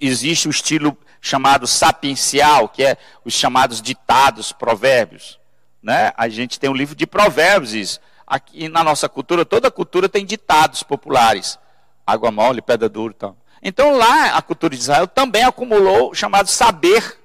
existe 0.00 0.48
o 0.48 0.50
estilo 0.50 0.96
chamado 1.26 1.66
sapiencial, 1.66 2.68
que 2.68 2.82
é 2.82 2.96
os 3.24 3.34
chamados 3.34 3.82
ditados, 3.82 4.52
provérbios. 4.52 5.38
Né? 5.82 6.12
A 6.16 6.28
gente 6.28 6.58
tem 6.58 6.70
um 6.70 6.74
livro 6.74 6.94
de 6.94 7.06
provérbios. 7.06 7.74
Isso. 7.74 8.00
Aqui 8.26 8.68
na 8.68 8.82
nossa 8.82 9.08
cultura, 9.08 9.44
toda 9.44 9.70
cultura 9.70 10.08
tem 10.08 10.24
ditados 10.24 10.82
populares. 10.82 11.58
Água 12.06 12.30
mole, 12.30 12.62
pedra 12.62 12.88
dura 12.88 13.12
e 13.12 13.16
tal. 13.16 13.36
Então 13.62 13.96
lá 13.96 14.36
a 14.36 14.42
cultura 14.42 14.74
de 14.74 14.80
Israel 14.80 15.08
também 15.08 15.42
acumulou 15.42 16.10
o 16.10 16.14
chamado 16.14 16.48
saber 16.48 17.18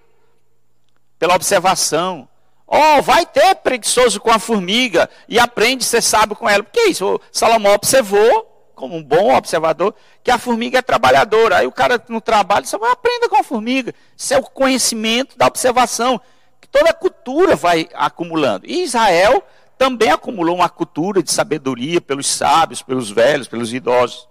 pela 1.20 1.36
observação, 1.36 2.28
Oh, 2.74 3.02
vai 3.02 3.26
ter 3.26 3.54
preguiçoso 3.56 4.22
com 4.22 4.32
a 4.32 4.40
formiga 4.40 5.10
e 5.28 5.38
aprende 5.38 5.84
ser 5.84 6.02
sábio 6.02 6.38
com 6.38 6.48
ela. 6.48 6.64
Porque 6.64 6.80
é 6.80 6.88
isso? 6.88 7.16
O 7.16 7.20
Salomão 7.30 7.74
observou, 7.74 8.51
como 8.82 8.96
um 8.96 9.04
bom 9.04 9.36
observador, 9.36 9.94
que 10.24 10.32
a 10.32 10.40
formiga 10.40 10.80
é 10.80 10.82
trabalhadora. 10.82 11.58
Aí 11.58 11.68
o 11.68 11.72
cara 11.72 12.04
no 12.10 12.20
trabalho 12.20 12.66
só 12.66 12.80
vai 12.80 12.92
aprenda 12.92 13.30
com 13.30 13.38
a 13.38 13.44
formiga. 13.44 13.94
Isso 14.18 14.34
é 14.34 14.40
o 14.40 14.42
conhecimento 14.42 15.38
da 15.38 15.46
observação 15.46 16.20
que 16.60 16.68
toda 16.68 16.90
a 16.90 16.94
cultura 16.94 17.56
vai 17.56 17.88
acumulando. 17.94 18.66
E 18.66 18.82
Israel 18.82 19.44
também 19.78 20.10
acumulou 20.10 20.56
uma 20.56 20.68
cultura 20.68 21.22
de 21.22 21.32
sabedoria 21.32 22.02
pelos 22.02 22.26
sábios, 22.26 22.82
pelos 22.82 23.12
velhos, 23.12 23.48
pelos 23.48 23.72
idosos. 23.72 24.28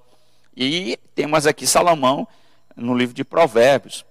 E 0.56 0.98
temos 1.14 1.46
aqui 1.46 1.64
Salomão 1.64 2.26
no 2.74 2.98
livro 2.98 3.14
de 3.14 3.22
Provérbios. 3.22 4.04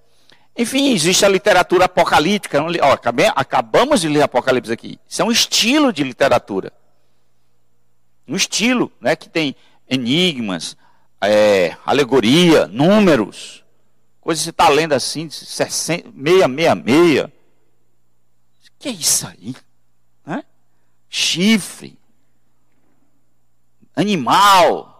Enfim, 0.58 0.94
existe 0.94 1.26
a 1.26 1.30
literatura 1.30 1.84
apocalíptica. 1.84 2.64
Ó, 2.64 2.98
acabamos 3.36 4.00
de 4.00 4.08
ler 4.08 4.22
Apocalipse 4.22 4.72
aqui. 4.72 4.98
Isso 5.06 5.22
é 5.22 5.26
um 5.26 5.32
estilo 5.32 5.92
de 5.92 6.02
literatura. 6.02 6.72
Um 8.26 8.38
estilo 8.38 8.90
né, 9.02 9.18
que 9.18 9.28
tem 9.28 9.54
enigmas, 9.90 10.78
é, 11.20 11.76
alegoria, 11.86 12.68
números. 12.68 13.64
Coisas 14.22 14.42
que 14.42 14.46
você 14.46 14.50
está 14.52 14.70
lendo 14.70 14.94
assim, 14.94 15.30
666. 15.30 17.26
O 17.26 17.32
que 18.78 18.90
é 18.90 18.92
isso 18.92 19.28
aí? 19.28 19.56
Né? 20.26 20.44
Chifre. 21.10 21.98
Animal. 23.96 24.96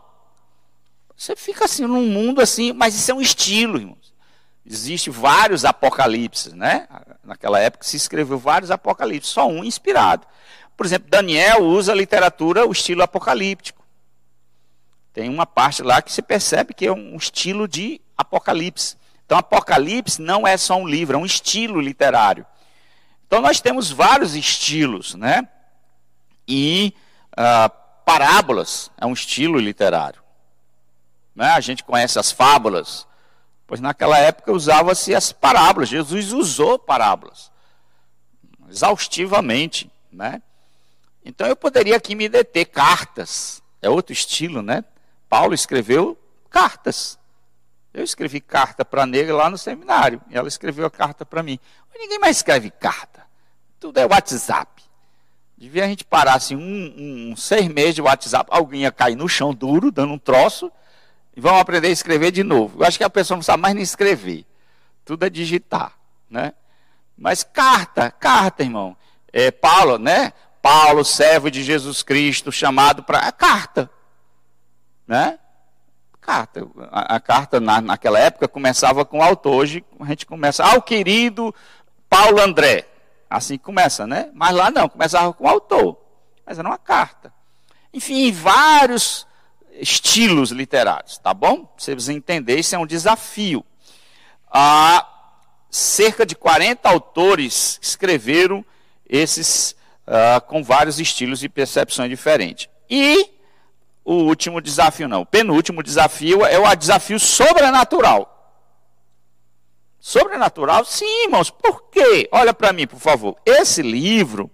Você 1.16 1.36
fica 1.36 1.66
assim 1.66 1.84
num 1.84 2.08
mundo 2.08 2.42
assim, 2.42 2.74
mas 2.74 2.96
isso 2.96 3.12
é 3.12 3.14
um 3.14 3.22
estilo, 3.22 3.78
irmão. 3.78 4.00
Existem 4.66 5.12
vários 5.12 5.66
apocalipses, 5.66 6.54
né? 6.54 6.88
Naquela 7.24 7.60
época 7.60 7.84
se 7.84 7.98
escreveu 7.98 8.38
vários 8.38 8.70
apocalipses, 8.70 9.32
só 9.32 9.48
um 9.48 9.64
inspirado. 9.64 10.28
Por 10.78 10.86
exemplo, 10.86 11.10
Daniel 11.10 11.64
usa 11.64 11.92
a 11.92 11.96
literatura, 11.96 12.68
o 12.68 12.72
estilo 12.72 13.02
apocalíptico. 13.02 13.79
Tem 15.14 15.30
uma 15.30 15.46
parte 15.46 15.82
lá 15.82 16.02
que 16.02 16.12
se 16.12 16.22
percebe 16.22 16.74
que 16.74 16.86
é 16.86 16.92
um 16.92 17.16
estilo 17.16 17.68
de 17.68 18.00
apocalipse. 18.18 18.98
Então, 19.26 19.38
Apocalipse 19.38 20.20
não 20.20 20.48
é 20.48 20.58
só 20.58 20.76
um 20.76 20.88
livro, 20.88 21.16
é 21.16 21.20
um 21.20 21.26
estilo 21.26 21.80
literário. 21.80 22.44
Então, 23.28 23.42
nós 23.42 23.62
temos 23.62 23.92
vários 23.92 24.34
estilos, 24.34 25.14
né? 25.14 25.48
E 26.48 26.96
uh, 27.34 27.70
parábolas 28.04 28.90
é 28.98 29.06
um 29.06 29.14
estilo 29.14 29.60
literário. 29.60 30.20
Né? 31.36 31.52
A 31.52 31.60
gente 31.60 31.84
conhece 31.84 32.18
as 32.18 32.32
fábulas, 32.32 33.08
Pois 33.70 33.80
naquela 33.80 34.18
época 34.18 34.52
usava-se 34.52 35.14
as 35.14 35.32
parábolas. 35.32 35.90
Jesus 35.90 36.34
usou 36.34 36.80
parábolas 36.80 37.52
exaustivamente, 38.68 39.92
né? 40.12 40.42
Então 41.24 41.46
eu 41.46 41.56
poderia 41.56 41.96
aqui 41.96 42.16
me 42.16 42.28
deter 42.28 42.66
cartas. 42.66 43.62
É 43.80 43.88
outro 43.88 44.12
estilo, 44.12 44.64
né? 44.64 44.84
Paulo 45.30 45.54
escreveu 45.54 46.18
cartas. 46.50 47.18
Eu 47.94 48.04
escrevi 48.04 48.42
carta 48.42 48.84
para 48.84 49.04
a 49.04 49.06
negra 49.06 49.36
lá 49.36 49.50
no 49.50 49.58
seminário. 49.58 50.22
E 50.30 50.38
ela 50.38 50.48
escreveu 50.48 50.86
a 50.86 50.92
carta 50.92 51.26
para 51.26 51.44
mim. 51.44 51.60
Mas 51.90 52.02
ninguém 52.02 52.20
mais 52.20 52.38
escreve 52.38 52.72
carta. 52.72 53.24
Tudo 53.80 54.00
é 54.00 54.06
WhatsApp. 54.06 54.84
Devia 55.58 55.84
a 55.84 55.88
gente 55.88 56.06
parar 56.06 56.36
assim, 56.36 56.56
um, 56.56 57.32
um, 57.32 57.36
seis 57.36 57.68
meses 57.68 57.96
de 57.96 58.02
WhatsApp, 58.02 58.50
alguém 58.50 58.84
ia 58.84 58.92
cair 58.94 59.16
no 59.16 59.28
chão 59.28 59.54
duro, 59.54 59.92
dando 59.92 60.14
um 60.14 60.18
troço, 60.18 60.72
e 61.36 61.42
vão 61.42 61.58
aprender 61.58 61.88
a 61.88 61.92
escrever 61.92 62.32
de 62.32 62.44
novo. 62.44 62.82
Eu 62.82 62.88
acho 62.88 62.98
que 62.98 63.04
a 63.04 63.10
pessoa 63.10 63.36
não 63.36 63.44
sabe 63.44 63.62
mais 63.62 63.76
nem 63.76 63.84
escrever. 63.84 64.46
Tudo 65.04 65.26
é 65.26 65.30
digitar, 65.30 65.92
né? 66.30 66.54
Mas 67.18 67.44
carta, 67.44 68.10
carta, 68.10 68.64
irmão. 68.64 68.96
É, 69.34 69.52
Paulo, 69.52 69.98
né? 69.98 70.32
Paulo, 70.62 71.04
servo 71.04 71.52
de 71.52 71.62
Jesus 71.62 72.04
Cristo, 72.04 72.54
chamado 72.54 73.04
para. 73.04 73.28
É 73.28 73.32
carta. 73.32 73.92
Né? 75.10 75.40
Carta. 76.22 76.68
A, 76.92 77.16
a 77.16 77.20
carta 77.20 77.60
na, 77.60 77.82
naquela 77.82 78.20
época 78.20 78.48
começava 78.48 79.04
com 79.04 79.18
o 79.18 79.24
autor. 79.24 79.56
Hoje 79.56 79.84
a 80.00 80.06
gente 80.06 80.28
começa. 80.28 80.64
Ah, 80.64 80.76
o 80.76 80.84
querido 80.84 81.54
Paulo 82.08 82.40
André. 82.40 82.88
Assim 83.28 83.58
começa, 83.58 84.06
né? 84.06 84.30
Mas 84.36 84.56
lá 84.56 84.70
não, 84.70 84.88
começava 84.88 85.34
com 85.34 85.46
o 85.46 85.50
autor. 85.50 85.98
Mas 86.46 86.60
era 86.60 86.68
uma 86.68 86.78
carta. 86.78 87.34
Enfim, 87.92 88.32
vários 88.32 89.26
estilos 89.72 90.52
literários, 90.52 91.18
tá 91.18 91.34
bom? 91.34 91.66
Para 91.66 91.80
vocês 91.80 92.10
entenderem, 92.10 92.62
isso 92.62 92.76
é 92.76 92.78
um 92.78 92.86
desafio. 92.86 93.66
Ah, 94.52 95.08
cerca 95.72 96.24
de 96.24 96.36
40 96.36 96.88
autores 96.88 97.80
escreveram 97.82 98.64
esses 99.08 99.76
uh, 100.06 100.40
com 100.46 100.64
vários 100.64 101.00
estilos 101.00 101.44
e 101.44 101.50
percepções 101.50 102.12
diferentes. 102.12 102.70
E 102.88 103.39
o 104.10 104.24
último 104.24 104.60
desafio, 104.60 105.08
não, 105.08 105.22
o 105.22 105.26
penúltimo 105.26 105.84
desafio 105.84 106.44
é 106.44 106.58
o 106.58 106.76
desafio 106.76 107.20
sobrenatural. 107.20 108.58
Sobrenatural? 110.00 110.84
Sim, 110.84 111.26
irmãos. 111.26 111.52
Por 111.52 111.84
quê? 111.92 112.28
Olha 112.32 112.52
para 112.52 112.74
mim, 112.74 112.88
por 112.88 113.00
favor. 113.00 113.38
Esse 113.46 113.84
livro 113.84 114.50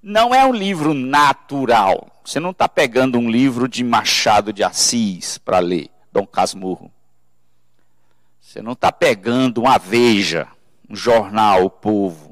não 0.00 0.32
é 0.32 0.46
um 0.46 0.52
livro 0.52 0.94
natural. 0.94 2.22
Você 2.24 2.38
não 2.38 2.50
está 2.50 2.68
pegando 2.68 3.18
um 3.18 3.28
livro 3.28 3.66
de 3.66 3.82
Machado 3.82 4.52
de 4.52 4.62
Assis 4.62 5.36
para 5.36 5.58
ler, 5.58 5.90
Dom 6.12 6.24
Casmurro. 6.24 6.92
Você 8.40 8.62
não 8.62 8.72
está 8.72 8.92
pegando 8.92 9.62
uma 9.62 9.78
Veja, 9.78 10.46
um 10.88 10.94
jornal, 10.94 11.64
o 11.64 11.70
Povo. 11.70 12.29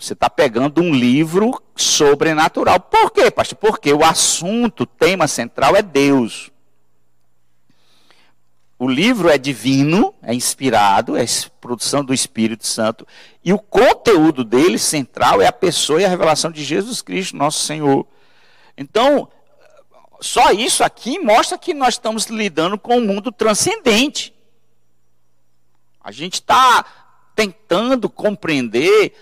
Você 0.00 0.14
está 0.14 0.30
pegando 0.30 0.80
um 0.80 0.94
livro 0.94 1.62
sobrenatural. 1.76 2.80
Por 2.80 3.10
quê, 3.10 3.30
pastor? 3.30 3.58
Porque 3.58 3.92
o 3.92 4.02
assunto, 4.02 4.84
o 4.84 4.86
tema 4.86 5.28
central 5.28 5.76
é 5.76 5.82
Deus. 5.82 6.50
O 8.78 8.88
livro 8.88 9.28
é 9.28 9.36
divino, 9.36 10.14
é 10.22 10.32
inspirado, 10.32 11.18
é 11.18 11.24
produção 11.60 12.02
do 12.02 12.14
Espírito 12.14 12.66
Santo. 12.66 13.06
E 13.44 13.52
o 13.52 13.58
conteúdo 13.58 14.42
dele 14.42 14.78
central 14.78 15.42
é 15.42 15.46
a 15.46 15.52
pessoa 15.52 16.00
e 16.00 16.04
a 16.06 16.08
revelação 16.08 16.50
de 16.50 16.64
Jesus 16.64 17.02
Cristo, 17.02 17.36
nosso 17.36 17.58
Senhor. 17.66 18.06
Então, 18.78 19.28
só 20.18 20.50
isso 20.50 20.82
aqui 20.82 21.18
mostra 21.18 21.58
que 21.58 21.74
nós 21.74 21.94
estamos 21.94 22.24
lidando 22.24 22.78
com 22.78 22.96
um 22.96 23.06
mundo 23.06 23.30
transcendente. 23.30 24.34
A 26.02 26.10
gente 26.10 26.34
está 26.34 26.86
tentando 27.36 28.08
compreender 28.08 29.14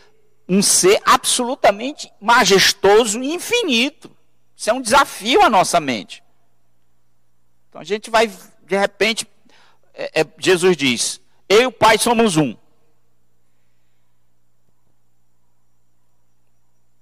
um 0.49 0.62
ser 0.62 1.00
absolutamente 1.05 2.11
majestoso 2.21 3.23
e 3.23 3.35
infinito. 3.35 4.11
Isso 4.57 4.71
é 4.71 4.73
um 4.73 4.81
desafio 4.81 5.43
à 5.43 5.50
nossa 5.50 5.78
mente. 5.78 6.23
Então 7.69 7.81
a 7.81 7.85
gente 7.85 8.11
vai, 8.11 8.26
de 8.26 8.76
repente, 8.76 9.28
é, 9.93 10.23
é, 10.23 10.26
Jesus 10.38 10.76
diz: 10.76 11.21
Eu 11.49 11.62
e 11.62 11.67
o 11.67 11.73
Pai 11.73 11.99
somos 11.99 12.37
um. 12.37 12.57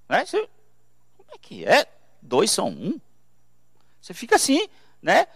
Né? 0.08 0.24
Como 1.16 1.30
é 1.32 1.38
que 1.40 1.64
é? 1.64 1.86
Dois 2.20 2.50
são 2.50 2.68
um? 2.68 3.00
Você 4.00 4.14
fica 4.14 4.36
assim, 4.36 4.68
né? 5.00 5.26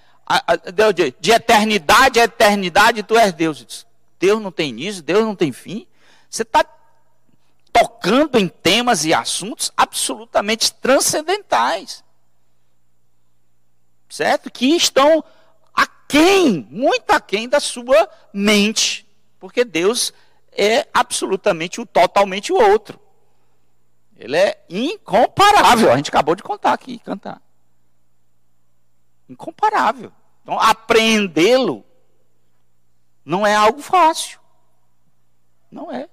De 1.19 1.33
eternidade 1.33 2.21
a 2.21 2.25
eternidade, 2.25 3.02
tu 3.02 3.17
és 3.19 3.33
Deus. 3.33 3.87
Deus 4.19 4.40
não 4.40 4.52
tem 4.52 4.69
início, 4.69 5.02
Deus 5.02 5.25
não 5.25 5.35
tem 5.35 5.52
fim. 5.52 5.87
Você 6.29 6.43
está 6.43 6.62
tocando 7.73 8.39
em 8.39 8.49
temas 8.49 9.05
e 9.05 9.15
assuntos 9.15 9.73
absolutamente 9.77 10.73
transcendentais. 10.75 12.05
Certo? 14.09 14.50
Que 14.50 14.75
estão 14.77 15.25
aquém, 15.75 16.67
muito 16.71 17.11
aquém 17.11 17.49
da 17.49 17.61
sua 17.61 18.09
mente. 18.33 19.07
Porque 19.39 19.65
Deus 19.65 20.12
é 20.53 20.87
absolutamente 20.93 21.81
o 21.81 21.87
totalmente 21.87 22.53
o 22.53 22.57
outro. 22.57 23.00
Ele 24.17 24.37
é 24.37 24.62
incomparável. 24.69 25.91
A 25.91 25.97
gente 25.97 26.11
acabou 26.11 26.35
de 26.35 26.43
contar 26.43 26.73
aqui, 26.73 26.99
cantar. 26.99 27.41
Incomparável. 29.29 30.12
Então, 30.43 30.59
apreendê-lo 30.61 31.85
não 33.25 33.47
é 33.47 33.55
algo 33.55 33.81
fácil. 33.81 34.41
Não 35.71 35.91
é. 35.91 36.09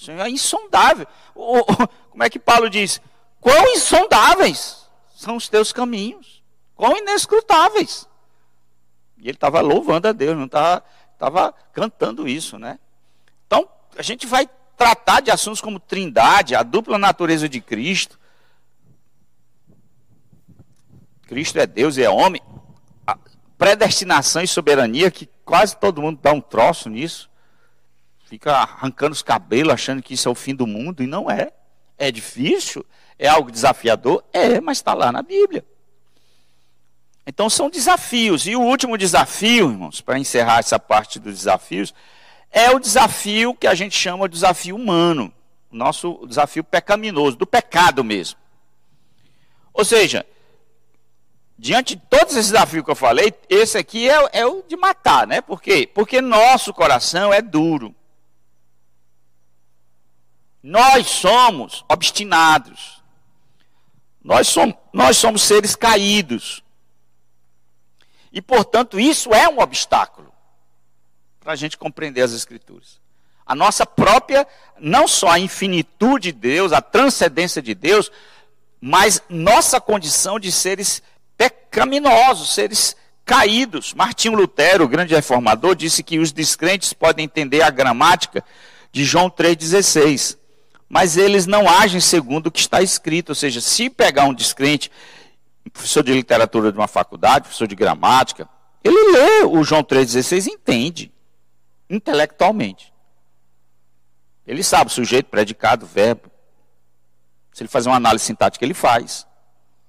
O 0.00 0.04
Senhor 0.04 0.20
é 0.24 0.30
insondável. 0.30 1.06
O, 1.34 1.62
como 2.10 2.22
é 2.22 2.30
que 2.30 2.38
Paulo 2.38 2.70
diz? 2.70 3.00
Quão 3.38 3.74
insondáveis 3.74 4.88
são 5.14 5.36
os 5.36 5.46
teus 5.46 5.72
caminhos. 5.72 6.42
Quão 6.74 6.96
inescrutáveis. 6.96 8.08
E 9.18 9.24
ele 9.24 9.32
estava 9.32 9.60
louvando 9.60 10.08
a 10.08 10.12
Deus, 10.12 10.34
não 10.36 10.46
estava, 10.46 10.82
estava 11.12 11.52
cantando 11.74 12.26
isso, 12.26 12.58
né? 12.58 12.78
Então, 13.46 13.68
a 13.94 14.00
gente 14.00 14.26
vai 14.26 14.48
tratar 14.74 15.20
de 15.20 15.30
assuntos 15.30 15.60
como 15.60 15.78
trindade, 15.78 16.54
a 16.54 16.62
dupla 16.62 16.96
natureza 16.96 17.46
de 17.46 17.60
Cristo. 17.60 18.18
Cristo 21.26 21.58
é 21.58 21.66
Deus 21.66 21.98
e 21.98 22.02
é 22.02 22.08
homem. 22.08 22.40
A 23.06 23.18
predestinação 23.58 24.40
e 24.40 24.48
soberania, 24.48 25.10
que 25.10 25.28
quase 25.44 25.76
todo 25.76 26.00
mundo 26.00 26.18
dá 26.22 26.32
um 26.32 26.40
troço 26.40 26.88
nisso. 26.88 27.28
Fica 28.30 28.58
arrancando 28.58 29.12
os 29.12 29.22
cabelos, 29.22 29.74
achando 29.74 30.00
que 30.00 30.14
isso 30.14 30.28
é 30.28 30.30
o 30.30 30.36
fim 30.36 30.54
do 30.54 30.64
mundo, 30.64 31.02
e 31.02 31.06
não 31.08 31.28
é. 31.28 31.50
É 31.98 32.12
difícil, 32.12 32.86
é 33.18 33.26
algo 33.26 33.50
desafiador? 33.50 34.22
É, 34.32 34.60
mas 34.60 34.78
está 34.78 34.94
lá 34.94 35.10
na 35.10 35.20
Bíblia. 35.20 35.64
Então 37.26 37.50
são 37.50 37.68
desafios. 37.68 38.46
E 38.46 38.54
o 38.54 38.60
último 38.60 38.96
desafio, 38.96 39.72
irmãos, 39.72 40.00
para 40.00 40.16
encerrar 40.16 40.60
essa 40.60 40.78
parte 40.78 41.18
dos 41.18 41.38
desafios, 41.38 41.92
é 42.52 42.70
o 42.70 42.78
desafio 42.78 43.52
que 43.52 43.66
a 43.66 43.74
gente 43.74 43.98
chama 43.98 44.28
de 44.28 44.34
desafio 44.34 44.76
humano. 44.76 45.34
O 45.68 45.74
nosso 45.74 46.24
desafio 46.24 46.62
pecaminoso, 46.62 47.36
do 47.36 47.46
pecado 47.48 48.04
mesmo. 48.04 48.38
Ou 49.74 49.84
seja, 49.84 50.24
diante 51.58 51.96
de 51.96 52.02
todos 52.08 52.36
esses 52.36 52.52
desafios 52.52 52.84
que 52.84 52.90
eu 52.92 52.94
falei, 52.94 53.34
esse 53.48 53.76
aqui 53.76 54.08
é, 54.08 54.28
é 54.34 54.46
o 54.46 54.62
de 54.62 54.76
matar, 54.76 55.26
né? 55.26 55.40
Por 55.40 55.60
quê? 55.60 55.90
Porque 55.92 56.20
nosso 56.20 56.72
coração 56.72 57.34
é 57.34 57.42
duro. 57.42 57.92
Nós 60.62 61.06
somos 61.06 61.84
obstinados. 61.88 63.02
Nós 64.22 64.48
somos, 64.48 64.74
nós 64.92 65.16
somos 65.16 65.42
seres 65.42 65.74
caídos. 65.74 66.62
E, 68.32 68.40
portanto, 68.40 69.00
isso 69.00 69.34
é 69.34 69.48
um 69.48 69.60
obstáculo 69.60 70.32
para 71.40 71.54
a 71.54 71.56
gente 71.56 71.78
compreender 71.78 72.22
as 72.22 72.32
Escrituras. 72.32 73.00
A 73.44 73.54
nossa 73.54 73.84
própria, 73.84 74.46
não 74.78 75.08
só 75.08 75.30
a 75.30 75.38
infinitude 75.40 76.30
de 76.30 76.38
Deus, 76.38 76.72
a 76.72 76.80
transcendência 76.80 77.60
de 77.60 77.74
Deus, 77.74 78.12
mas 78.80 79.22
nossa 79.28 79.80
condição 79.80 80.38
de 80.38 80.52
seres 80.52 81.02
pecaminosos, 81.36 82.54
seres 82.54 82.94
caídos. 83.24 83.94
Martinho 83.94 84.34
Lutero, 84.34 84.84
o 84.84 84.88
grande 84.88 85.14
reformador, 85.14 85.74
disse 85.74 86.02
que 86.02 86.18
os 86.18 86.30
descrentes 86.30 86.92
podem 86.92 87.24
entender 87.24 87.62
a 87.62 87.70
gramática 87.70 88.44
de 88.92 89.04
João 89.04 89.30
3,16, 89.30 90.36
mas 90.90 91.16
eles 91.16 91.46
não 91.46 91.68
agem 91.68 92.00
segundo 92.00 92.48
o 92.48 92.50
que 92.50 92.58
está 92.58 92.82
escrito. 92.82 93.28
Ou 93.28 93.34
seja, 93.36 93.60
se 93.60 93.88
pegar 93.88 94.24
um 94.24 94.34
descrente 94.34 94.90
professor 95.72 96.02
de 96.02 96.12
literatura 96.12 96.72
de 96.72 96.78
uma 96.78 96.88
faculdade, 96.88 97.44
professor 97.44 97.68
de 97.68 97.76
gramática, 97.76 98.48
ele 98.82 99.12
lê 99.12 99.44
o 99.44 99.62
João 99.62 99.84
3,16 99.84 100.46
e 100.48 100.50
entende, 100.50 101.12
intelectualmente. 101.88 102.92
Ele 104.44 104.64
sabe 104.64 104.90
sujeito, 104.90 105.26
predicado, 105.26 105.86
verbo. 105.86 106.28
Se 107.52 107.62
ele 107.62 107.68
fazer 107.68 107.88
uma 107.88 107.96
análise 107.96 108.24
sintática, 108.24 108.64
ele 108.64 108.74
faz. 108.74 109.24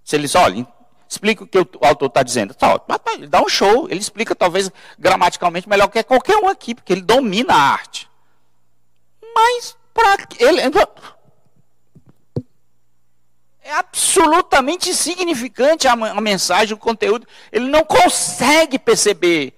Se 0.04 0.16
ele 0.16 0.24
diz, 0.24 0.36
olha, 0.36 0.68
explica 1.10 1.44
o 1.44 1.48
que 1.48 1.58
o 1.58 1.68
autor 1.82 2.10
está 2.10 2.22
dizendo. 2.22 2.54
Tá, 2.54 2.80
ele 3.16 3.28
dá 3.28 3.42
um 3.42 3.50
show, 3.50 3.88
ele 3.90 4.00
explica 4.00 4.36
talvez 4.36 4.70
gramaticalmente 5.00 5.68
melhor 5.68 5.88
que 5.88 6.04
qualquer 6.04 6.38
um 6.38 6.48
aqui, 6.48 6.76
porque 6.76 6.94
ele 6.94 7.02
domina 7.02 7.56
a 7.56 7.72
arte. 7.72 8.08
Mas, 9.34 9.76
para 9.94 10.28
ele, 10.40 10.62
é 13.64 13.74
absolutamente 13.74 14.90
insignificante 14.90 15.88
a, 15.88 15.94
a 15.94 16.22
mensagem, 16.22 16.74
o 16.74 16.78
conteúdo. 16.78 17.28
Ele 17.52 17.70
não 17.70 17.86
consegue 17.86 18.78
perceber 18.78 19.54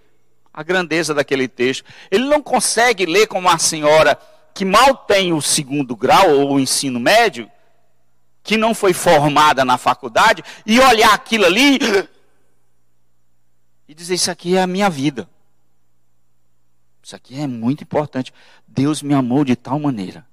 a 0.54 0.62
grandeza 0.62 1.14
daquele 1.14 1.48
texto. 1.48 1.84
Ele 2.12 2.26
não 2.26 2.42
consegue 2.42 3.06
ler 3.06 3.28
como 3.28 3.48
uma 3.48 3.58
senhora 3.58 4.20
que 4.54 4.64
mal 4.64 4.96
tem 4.96 5.34
o 5.34 5.42
segundo 5.42 5.96
grau 5.96 6.30
ou 6.30 6.54
o 6.54 6.60
ensino 6.60 7.00
médio, 7.00 7.50
que 8.44 8.56
não 8.56 8.76
foi 8.76 8.94
formada 8.94 9.66
na 9.66 9.78
faculdade, 9.78 10.44
e 10.66 10.80
olhar 10.80 11.14
aquilo 11.14 11.46
ali 11.46 11.80
e 13.88 13.96
dizer: 13.96 14.14
Isso 14.14 14.30
aqui 14.30 14.56
é 14.56 14.62
a 14.62 14.68
minha 14.68 14.90
vida. 14.90 15.28
Isso 17.04 17.16
aqui 17.16 17.40
é 17.40 17.46
muito 17.46 17.84
importante. 17.84 18.34
Deus 18.66 19.04
me 19.04 19.14
amou 19.14 19.44
de 19.44 19.58
tal 19.58 19.78
maneira 19.78 20.26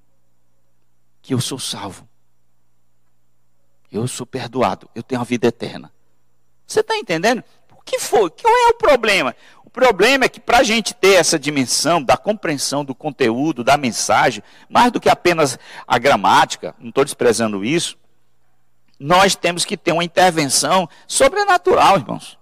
que 1.21 1.35
eu 1.35 1.41
sou 1.41 1.59
salvo. 1.59 2.09
Eu 3.91 4.07
sou 4.07 4.25
perdoado, 4.25 4.89
eu 4.95 5.03
tenho 5.03 5.21
a 5.21 5.25
vida 5.25 5.49
eterna. 5.49 5.93
Você 6.65 6.79
está 6.79 6.97
entendendo? 6.97 7.43
O 7.73 7.83
que 7.83 7.99
foi? 7.99 8.31
Qual 8.31 8.55
é 8.55 8.69
o 8.69 8.75
problema? 8.75 9.35
O 9.65 9.71
problema 9.71 10.25
é 10.25 10.29
que 10.29 10.39
para 10.39 10.59
a 10.59 10.63
gente 10.63 10.95
ter 10.95 11.15
essa 11.15 11.39
dimensão 11.39 12.01
da 12.01 12.17
compreensão 12.17 12.85
do 12.85 12.95
conteúdo, 12.95 13.65
da 13.65 13.77
mensagem, 13.77 14.43
mais 14.69 14.93
do 14.93 15.01
que 15.01 15.09
apenas 15.09 15.59
a 15.87 15.99
gramática, 15.99 16.75
não 16.79 16.91
estou 16.91 17.05
desprezando 17.05 17.65
isso, 17.65 17.99
nós 18.99 19.35
temos 19.35 19.65
que 19.65 19.77
ter 19.77 19.93
uma 19.93 20.05
intervenção 20.05 20.89
sobrenatural, 21.09 21.97
irmãos. 21.97 22.39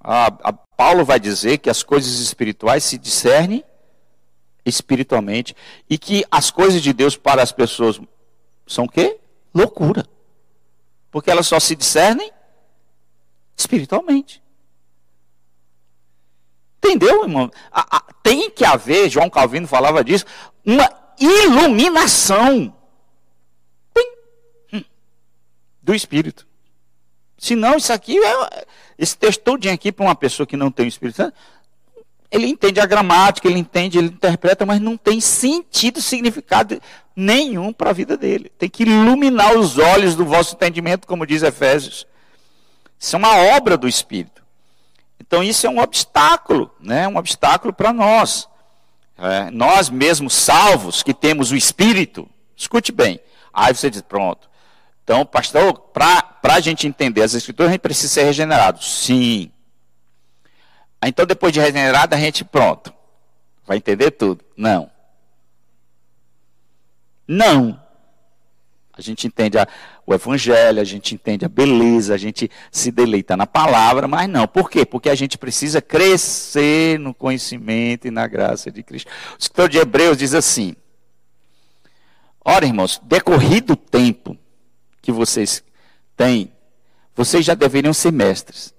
A, 0.00 0.26
a 0.42 0.52
Paulo 0.80 1.04
vai 1.04 1.20
dizer 1.20 1.58
que 1.58 1.68
as 1.68 1.82
coisas 1.82 2.20
espirituais 2.20 2.84
se 2.84 2.96
discernem 2.96 3.62
espiritualmente 4.64 5.54
e 5.90 5.98
que 5.98 6.24
as 6.30 6.50
coisas 6.50 6.80
de 6.80 6.94
Deus 6.94 7.18
para 7.18 7.42
as 7.42 7.52
pessoas 7.52 8.00
são 8.66 8.86
o 8.86 8.88
quê? 8.88 9.20
Loucura. 9.54 10.06
Porque 11.10 11.30
elas 11.30 11.46
só 11.46 11.60
se 11.60 11.76
discernem 11.76 12.32
espiritualmente. 13.54 14.42
Entendeu, 16.78 17.24
irmão? 17.24 17.50
tem 18.22 18.50
que 18.50 18.64
haver, 18.64 19.10
João 19.10 19.28
Calvino 19.28 19.68
falava 19.68 20.02
disso, 20.02 20.24
uma 20.64 20.90
iluminação 21.18 22.74
hum, 24.72 24.82
do 25.82 25.94
Espírito. 25.94 26.48
Senão, 27.40 27.78
isso 27.78 27.90
aqui, 27.90 28.18
é, 28.18 28.66
esse 28.98 29.16
texto 29.16 29.40
todinho 29.40 29.72
aqui 29.72 29.90
para 29.90 30.04
uma 30.04 30.14
pessoa 30.14 30.46
que 30.46 30.58
não 30.58 30.70
tem 30.70 30.84
o 30.84 30.88
Espírito 30.88 31.16
Santo, 31.16 31.34
ele 32.30 32.46
entende 32.46 32.78
a 32.78 32.84
gramática, 32.86 33.48
ele 33.48 33.58
entende, 33.58 33.96
ele 33.96 34.08
interpreta, 34.08 34.66
mas 34.66 34.78
não 34.78 34.94
tem 34.94 35.22
sentido, 35.22 36.02
significado 36.02 36.80
nenhum 37.16 37.72
para 37.72 37.90
a 37.90 37.92
vida 37.94 38.14
dele. 38.14 38.52
Tem 38.58 38.68
que 38.68 38.82
iluminar 38.82 39.56
os 39.56 39.78
olhos 39.78 40.14
do 40.14 40.24
vosso 40.24 40.54
entendimento, 40.54 41.08
como 41.08 41.26
diz 41.26 41.42
Efésios. 41.42 42.06
Isso 42.98 43.16
é 43.16 43.18
uma 43.18 43.34
obra 43.56 43.78
do 43.78 43.88
Espírito. 43.88 44.42
Então 45.18 45.42
isso 45.42 45.66
é 45.66 45.70
um 45.70 45.80
obstáculo, 45.80 46.70
né? 46.78 47.08
Um 47.08 47.16
obstáculo 47.16 47.72
para 47.72 47.90
nós. 47.90 48.46
É, 49.16 49.50
nós 49.50 49.88
mesmos 49.88 50.34
salvos 50.34 51.02
que 51.02 51.14
temos 51.14 51.50
o 51.50 51.56
Espírito, 51.56 52.28
escute 52.54 52.92
bem. 52.92 53.18
Aí 53.52 53.74
você 53.74 53.88
diz, 53.88 54.02
pronto. 54.02 54.49
Então, 55.10 55.26
pastor, 55.26 55.76
para 55.92 56.38
a 56.44 56.60
gente 56.60 56.86
entender 56.86 57.22
as 57.22 57.34
Escrituras, 57.34 57.70
a 57.70 57.72
gente 57.72 57.80
precisa 57.80 58.12
ser 58.12 58.22
regenerado. 58.22 58.80
Sim. 58.80 59.50
Então, 61.04 61.26
depois 61.26 61.52
de 61.52 61.58
regenerado, 61.58 62.14
a 62.14 62.18
gente, 62.18 62.44
pronto, 62.44 62.94
vai 63.66 63.78
entender 63.78 64.12
tudo. 64.12 64.44
Não. 64.56 64.88
Não. 67.26 67.82
A 68.92 69.00
gente 69.00 69.26
entende 69.26 69.58
a, 69.58 69.66
o 70.06 70.14
evangelho, 70.14 70.80
a 70.80 70.84
gente 70.84 71.12
entende 71.12 71.44
a 71.44 71.48
beleza, 71.48 72.14
a 72.14 72.16
gente 72.16 72.48
se 72.70 72.92
deleita 72.92 73.36
na 73.36 73.48
palavra, 73.48 74.06
mas 74.06 74.28
não. 74.28 74.46
Por 74.46 74.70
quê? 74.70 74.86
Porque 74.86 75.10
a 75.10 75.16
gente 75.16 75.36
precisa 75.36 75.82
crescer 75.82 77.00
no 77.00 77.12
conhecimento 77.12 78.06
e 78.06 78.12
na 78.12 78.28
graça 78.28 78.70
de 78.70 78.80
Cristo. 78.84 79.10
O 79.32 79.38
escritor 79.40 79.68
de 79.68 79.78
Hebreus 79.78 80.16
diz 80.16 80.34
assim: 80.34 80.76
Ora, 82.44 82.64
irmãos, 82.64 83.00
decorrido 83.02 83.72
o 83.72 83.76
tempo 83.76 84.38
que 85.00 85.12
vocês 85.12 85.62
têm, 86.16 86.52
vocês 87.14 87.44
já 87.44 87.54
deveriam 87.54 87.92
ser 87.92 88.12
mestres 88.12 88.74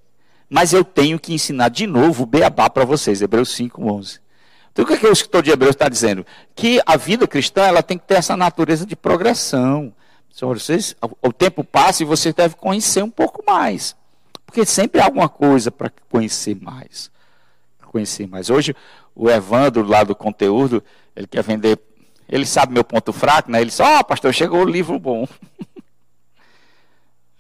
mas 0.54 0.74
eu 0.74 0.84
tenho 0.84 1.18
que 1.18 1.34
ensinar 1.34 1.70
de 1.70 1.88
novo 1.88 2.24
o 2.24 2.26
beabá 2.26 2.70
para 2.70 2.84
vocês, 2.84 3.22
Hebreus 3.22 3.52
5, 3.52 3.90
11. 3.90 4.20
Então, 4.70 4.84
o 4.84 4.88
que, 4.88 4.96
é 4.96 4.98
que 4.98 5.08
o 5.08 5.12
escritor 5.14 5.42
de 5.42 5.50
Hebreus 5.50 5.76
está 5.76 5.88
dizendo? 5.88 6.26
Que 6.54 6.82
a 6.86 6.98
vida 6.98 7.26
cristã 7.26 7.62
ela 7.62 7.82
tem 7.82 7.98
que 7.98 8.06
ter 8.06 8.16
essa 8.16 8.36
natureza 8.36 8.86
de 8.86 8.94
progressão. 8.94 9.94
Senhor, 10.30 10.60
vocês, 10.60 10.94
o 11.22 11.32
tempo 11.32 11.64
passa 11.64 12.04
e 12.04 12.06
você 12.06 12.34
deve 12.34 12.56
conhecer 12.56 13.02
um 13.02 13.10
pouco 13.10 13.42
mais. 13.48 13.96
Porque 14.46 14.66
sempre 14.66 15.00
há 15.00 15.06
alguma 15.06 15.30
coisa 15.30 15.72
para 15.72 15.90
conhecer 16.10 16.58
mais. 16.60 17.10
Conhecer 17.86 18.28
mais. 18.28 18.50
Hoje, 18.50 18.76
o 19.16 19.30
Evandro, 19.30 19.88
lá 19.88 20.04
do 20.04 20.14
conteúdo, 20.14 20.84
ele 21.16 21.28
quer 21.28 21.44
vender. 21.44 21.80
Ele 22.28 22.46
sabe 22.46 22.74
meu 22.74 22.84
ponto 22.84 23.14
fraco, 23.14 23.50
né? 23.50 23.62
Ele 23.62 23.70
disse: 23.70 23.82
Ó, 23.82 24.00
oh, 24.00 24.04
pastor, 24.04 24.34
chegou 24.34 24.64
o 24.64 24.70
livro 24.70 25.00
bom. 25.00 25.26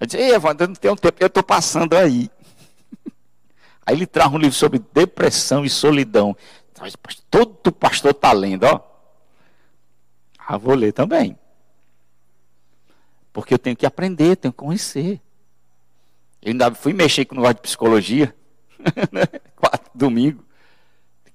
Eu 0.01 0.07
disse: 0.07 0.17
Ei, 0.17 0.33
Evandro, 0.33 0.67
não 0.67 0.73
tem 0.73 0.89
um 0.89 0.95
tempo, 0.95 1.17
eu 1.19 1.27
estou 1.27 1.43
passando 1.43 1.95
aí. 1.95 2.27
Aí 3.85 3.95
ele 3.95 4.07
traz 4.07 4.33
um 4.33 4.37
livro 4.39 4.55
sobre 4.55 4.81
depressão 4.91 5.63
e 5.63 5.69
solidão. 5.69 6.35
Todo 7.29 7.71
pastor 7.71 8.09
está 8.09 8.31
lendo, 8.31 8.63
ó. 8.63 8.79
Ah, 10.39 10.57
vou 10.57 10.73
ler 10.73 10.91
também. 10.91 11.37
Porque 13.31 13.53
eu 13.53 13.59
tenho 13.59 13.75
que 13.75 13.85
aprender, 13.85 14.35
tenho 14.37 14.51
que 14.51 14.57
conhecer. 14.57 15.21
Eu 16.41 16.51
ainda 16.51 16.73
fui 16.73 16.93
mexer 16.93 17.25
com 17.25 17.35
o 17.35 17.37
negócio 17.37 17.55
de 17.55 17.61
psicologia. 17.61 18.35
Né? 19.11 19.21
Domingo. 19.93 20.43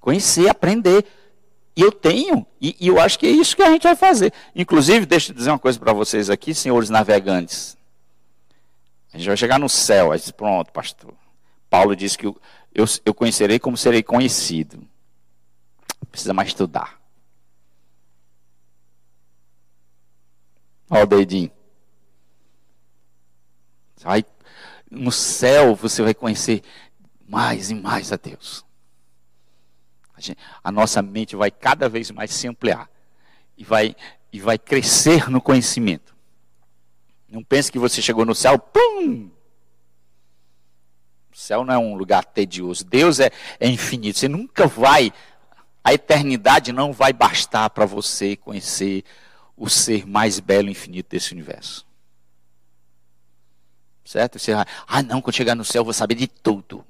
Conhecer, 0.01 0.49
aprender. 0.49 1.05
E 1.77 1.81
eu 1.81 1.93
tenho. 1.93 2.45
E, 2.61 2.77
e, 2.81 2.89
eu 2.89 3.01
acho 3.01 3.17
que 3.17 3.27
é 3.27 3.31
isso 3.31 3.55
que 3.55 3.63
a 3.63 3.71
gente 3.71 3.85
vai 3.85 3.95
fazer. 3.95 4.33
Inclusive, 4.55 5.07
deixa 5.07 5.31
eu 5.31 5.37
dizer 5.37 5.51
uma 5.51 5.59
coisa 5.59 5.79
para 5.79 5.93
vocês 5.93 6.29
aqui, 6.29 6.53
senhores 6.53 6.91
navegantes. 6.91 7.76
A 9.13 9.19
gente 9.19 9.27
vai 9.29 9.37
chegar 9.37 9.59
no 9.59 9.69
céu. 9.69 10.13
Aí 10.13 10.19
diz, 10.19 10.31
pronto, 10.31 10.73
pastor. 10.73 11.15
Paulo 11.71 11.97
diz 11.97 12.17
que 12.17 12.27
eu, 12.27 12.41
eu, 13.05 13.15
conhecerei 13.15 13.59
como 13.59 13.77
serei 13.77 14.03
conhecido. 14.03 14.87
Precisa 16.11 16.33
mais 16.33 16.49
estudar. 16.49 17.01
Olha 20.89 21.05
o 21.05 21.07
dedinho. 21.07 21.51
No 24.91 25.11
céu 25.11 25.75
você 25.75 26.03
vai 26.03 26.15
conhecer 26.15 26.63
mais 27.29 27.71
e 27.71 27.75
mais 27.75 28.13
a 28.13 28.17
Deus. 28.17 28.65
A, 30.15 30.21
gente, 30.21 30.39
a 30.63 30.73
nossa 30.73 31.03
mente 31.03 31.37
vai 31.37 31.51
cada 31.51 31.89
vez 31.89 32.11
mais 32.11 32.33
se 32.33 32.47
ampliar 32.47 32.89
e 33.57 33.65
vai, 33.65 33.95
e 34.33 34.41
vai 34.41 34.59
crescer 34.59 35.29
no 35.29 35.41
conhecimento. 35.41 36.16
Não 37.29 37.43
pense 37.43 37.71
que 37.71 37.79
você 37.79 38.01
chegou 38.01 38.25
no 38.25 38.35
céu, 38.35 38.59
pum, 38.59 39.31
o 41.37 41.39
céu 41.39 41.67
não 41.67 41.75
é 41.75 41.79
um 41.79 41.95
lugar 41.95 42.25
tedioso. 42.25 42.83
Deus 42.83 43.21
é, 43.21 43.31
é 43.61 43.69
infinito. 43.69 44.19
Você 44.19 44.27
nunca 44.27 44.67
vai, 44.67 45.13
a 45.85 45.93
eternidade 45.93 46.73
não 46.73 46.95
vai 46.95 47.13
bastar 47.13 47.69
para 47.69 47.85
você 47.85 48.37
conhecer 48.37 49.05
o 49.55 49.69
ser 49.69 50.07
mais 50.07 50.41
belo 50.41 50.69
e 50.69 50.71
infinito 50.71 51.11
desse 51.11 51.33
universo. 51.33 51.87
Certo? 54.03 54.39
Você 54.39 54.55
vai, 54.55 54.65
ah, 54.87 55.03
não, 55.03 55.21
quando 55.21 55.37
chegar 55.37 55.55
no 55.55 55.63
céu 55.63 55.81
eu 55.81 55.85
vou 55.85 55.93
saber 55.93 56.15
de 56.15 56.27
tudo. 56.27 56.83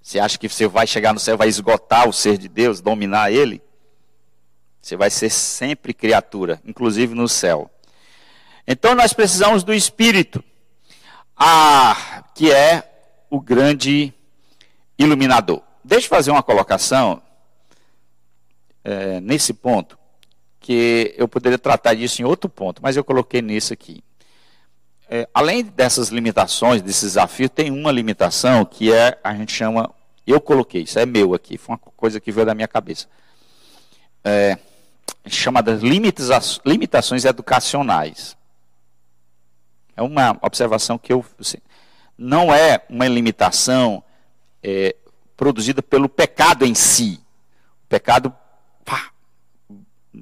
Você 0.00 0.18
acha 0.18 0.38
que 0.38 0.48
você 0.48 0.66
vai 0.66 0.86
chegar 0.86 1.12
no 1.12 1.20
céu, 1.20 1.36
vai 1.36 1.48
esgotar 1.48 2.08
o 2.08 2.14
ser 2.14 2.38
de 2.38 2.48
Deus, 2.48 2.80
dominar 2.80 3.30
ele? 3.30 3.60
Você 4.80 4.96
vai 4.96 5.10
ser 5.10 5.28
sempre 5.28 5.92
criatura, 5.92 6.62
inclusive 6.64 7.14
no 7.14 7.28
céu. 7.28 7.70
Então 8.66 8.94
nós 8.94 9.12
precisamos 9.12 9.62
do 9.62 9.72
Espírito 9.72 10.42
que 12.34 12.50
é 12.50 12.82
o 13.30 13.40
grande 13.40 14.12
iluminador. 14.98 15.62
Deixa 15.84 16.06
eu 16.06 16.10
fazer 16.10 16.30
uma 16.30 16.42
colocação 16.42 17.22
é, 18.82 19.20
nesse 19.20 19.52
ponto, 19.52 19.98
que 20.60 21.14
eu 21.16 21.28
poderia 21.28 21.58
tratar 21.58 21.94
disso 21.94 22.20
em 22.22 22.24
outro 22.24 22.48
ponto, 22.48 22.82
mas 22.82 22.96
eu 22.96 23.04
coloquei 23.04 23.40
nisso 23.40 23.72
aqui. 23.72 24.02
É, 25.08 25.28
além 25.32 25.62
dessas 25.62 26.08
limitações, 26.08 26.82
desses 26.82 27.02
desafios, 27.02 27.50
tem 27.54 27.70
uma 27.70 27.92
limitação 27.92 28.64
que 28.64 28.92
é, 28.92 29.18
a 29.22 29.34
gente 29.34 29.52
chama, 29.52 29.94
eu 30.26 30.40
coloquei, 30.40 30.82
isso 30.82 30.98
é 30.98 31.06
meu 31.06 31.34
aqui, 31.34 31.56
foi 31.56 31.74
uma 31.74 31.78
coisa 31.78 32.18
que 32.18 32.32
veio 32.32 32.46
da 32.46 32.54
minha 32.54 32.66
cabeça. 32.66 33.06
É, 34.24 34.58
chamadas 35.28 35.80
limitações 35.82 37.24
educacionais. 37.24 38.36
É 39.96 40.02
uma 40.02 40.38
observação 40.42 40.98
que 40.98 41.12
eu. 41.12 41.24
Assim, 41.40 41.58
não 42.18 42.52
é 42.52 42.84
uma 42.88 43.08
limitação 43.08 44.02
é, 44.62 44.94
produzida 45.36 45.82
pelo 45.82 46.08
pecado 46.08 46.64
em 46.64 46.74
si. 46.74 47.20
O 47.84 47.88
pecado 47.88 48.34
pá, 48.84 49.10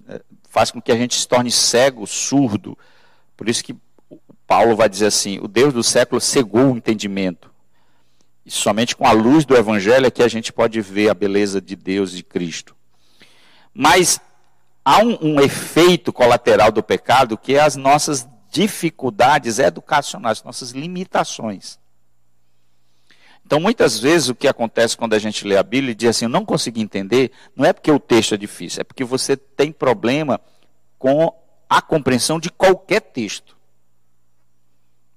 é, 0.08 0.20
faz 0.48 0.70
com 0.70 0.80
que 0.80 0.92
a 0.92 0.96
gente 0.96 1.14
se 1.14 1.26
torne 1.26 1.50
cego, 1.50 2.06
surdo. 2.06 2.78
Por 3.36 3.48
isso 3.48 3.64
que 3.64 3.76
Paulo 4.46 4.76
vai 4.76 4.88
dizer 4.88 5.06
assim: 5.06 5.38
o 5.40 5.48
Deus 5.48 5.72
do 5.72 5.82
século 5.82 6.20
cegou 6.20 6.72
o 6.72 6.76
entendimento. 6.76 7.52
E 8.46 8.50
somente 8.50 8.94
com 8.94 9.06
a 9.06 9.12
luz 9.12 9.44
do 9.44 9.56
Evangelho 9.56 10.06
é 10.06 10.10
que 10.10 10.22
a 10.22 10.28
gente 10.28 10.52
pode 10.52 10.80
ver 10.80 11.08
a 11.08 11.14
beleza 11.14 11.60
de 11.60 11.74
Deus 11.74 12.12
e 12.12 12.16
de 12.16 12.22
Cristo. 12.22 12.76
Mas 13.72 14.20
há 14.84 14.98
um, 14.98 15.18
um 15.20 15.40
efeito 15.40 16.12
colateral 16.12 16.70
do 16.70 16.82
pecado 16.82 17.38
que 17.38 17.54
é 17.54 17.60
as 17.60 17.74
nossas 17.74 18.28
dificuldades 18.54 19.58
educacionais, 19.58 20.44
nossas 20.44 20.70
limitações. 20.70 21.76
Então, 23.44 23.58
muitas 23.58 23.98
vezes, 23.98 24.28
o 24.28 24.34
que 24.34 24.46
acontece 24.46 24.96
quando 24.96 25.12
a 25.12 25.18
gente 25.18 25.44
lê 25.44 25.56
a 25.56 25.62
Bíblia 25.62 25.90
e 25.90 25.94
diz 25.94 26.10
assim, 26.10 26.28
não 26.28 26.44
consegui 26.44 26.80
entender, 26.80 27.32
não 27.56 27.64
é 27.64 27.72
porque 27.72 27.90
o 27.90 27.98
texto 27.98 28.34
é 28.34 28.36
difícil, 28.36 28.80
é 28.80 28.84
porque 28.84 29.02
você 29.02 29.36
tem 29.36 29.72
problema 29.72 30.40
com 30.96 31.34
a 31.68 31.82
compreensão 31.82 32.38
de 32.38 32.48
qualquer 32.48 33.00
texto. 33.00 33.56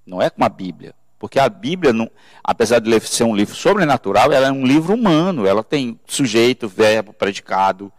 Não 0.04 0.20
é 0.20 0.28
com 0.28 0.44
a 0.44 0.48
Bíblia. 0.48 0.92
Porque 1.16 1.38
a 1.38 1.48
Bíblia, 1.48 1.92
não, 1.92 2.10
apesar 2.42 2.80
de 2.80 3.00
ser 3.00 3.22
um 3.22 3.36
livro 3.36 3.54
sobrenatural, 3.54 4.32
ela 4.32 4.48
é 4.48 4.52
um 4.52 4.66
livro 4.66 4.94
humano. 4.94 5.46
Ela 5.46 5.62
tem 5.62 5.98
sujeito, 6.06 6.68
verbo, 6.68 7.12
predicado, 7.12 7.92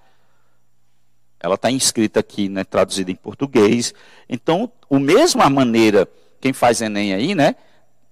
ela 1.39 1.55
está 1.55 1.71
inscrita 1.71 2.19
aqui, 2.19 2.49
né, 2.49 2.63
traduzida 2.63 3.11
em 3.11 3.15
português. 3.15 3.93
Então, 4.27 4.71
a 4.91 4.99
mesma 4.99 5.49
maneira, 5.49 6.07
quem 6.41 6.51
faz 6.51 6.81
Enem 6.81 7.13
aí, 7.13 7.33
né, 7.33 7.55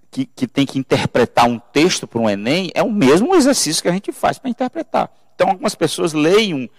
que, 0.10 0.26
que 0.26 0.48
tem 0.48 0.66
que 0.66 0.80
interpretar 0.80 1.46
um 1.48 1.60
texto 1.60 2.08
para 2.08 2.22
um 2.22 2.30
Enem, 2.30 2.72
é 2.74 2.82
o 2.82 2.92
mesmo 2.92 3.36
exercício 3.36 3.82
que 3.82 3.90
a 3.90 3.92
gente 3.92 4.12
faz 4.12 4.40
para 4.40 4.50
interpretar. 4.50 5.12
Então, 5.36 5.50
algumas 5.50 5.76
pessoas 5.76 6.13
leem 6.13 6.54
um, 6.54 6.70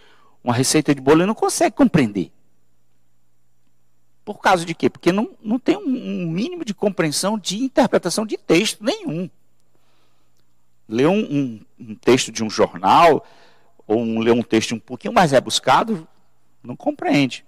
uma 0.43 0.55
receita 0.55 0.95
de 0.95 1.01
bolo 1.01 1.23
e 1.23 1.27
não 1.27 1.35
conseguem 1.35 1.73
compreender. 1.73 2.33
Por 4.25 4.41
causa 4.41 4.65
de 4.65 4.75
quê? 4.75 4.91
Porque 4.91 5.13
não, 5.13 5.31
não 5.43 5.59
tem 5.59 5.77
um, 5.77 5.81
um 5.81 6.31
mínimo 6.31 6.65
de 6.65 6.75
compreensão 6.75 7.39
de 7.39 7.63
interpretação 7.63 8.27
de 8.27 8.37
texto 8.37 8.83
nenhum. 8.83 9.29
Ler 10.89 11.09
um, 11.09 11.19
um, 11.19 11.61
um 11.81 11.95
texto 11.95 12.33
de 12.33 12.43
um 12.43 12.51
jornal, 12.51 13.25
ou 13.87 14.01
um, 14.01 14.19
ler 14.19 14.33
um 14.33 14.43
texto 14.43 14.75
um 14.75 14.79
pouquinho 14.79 15.15
mais 15.15 15.33
rebuscado, 15.33 16.07
não 16.69 16.77
compreende. 16.77 17.45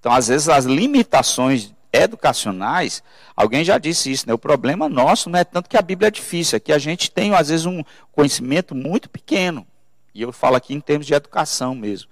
Então, 0.00 0.12
às 0.12 0.28
vezes, 0.28 0.48
as 0.48 0.64
limitações 0.64 1.74
educacionais, 1.92 3.02
alguém 3.36 3.62
já 3.62 3.76
disse 3.76 4.10
isso, 4.10 4.26
né? 4.26 4.32
O 4.32 4.38
problema 4.38 4.88
nosso 4.88 5.28
não 5.28 5.38
é 5.38 5.44
tanto 5.44 5.68
que 5.68 5.76
a 5.76 5.82
Bíblia 5.82 6.08
é 6.08 6.10
difícil, 6.10 6.56
é 6.56 6.60
que 6.60 6.72
a 6.72 6.78
gente 6.78 7.10
tem, 7.10 7.34
às 7.34 7.48
vezes, 7.48 7.66
um 7.66 7.84
conhecimento 8.12 8.74
muito 8.74 9.10
pequeno. 9.10 9.66
E 10.14 10.22
eu 10.22 10.32
falo 10.32 10.56
aqui 10.56 10.74
em 10.74 10.80
termos 10.80 11.06
de 11.06 11.14
educação 11.14 11.74
mesmo. 11.74 12.08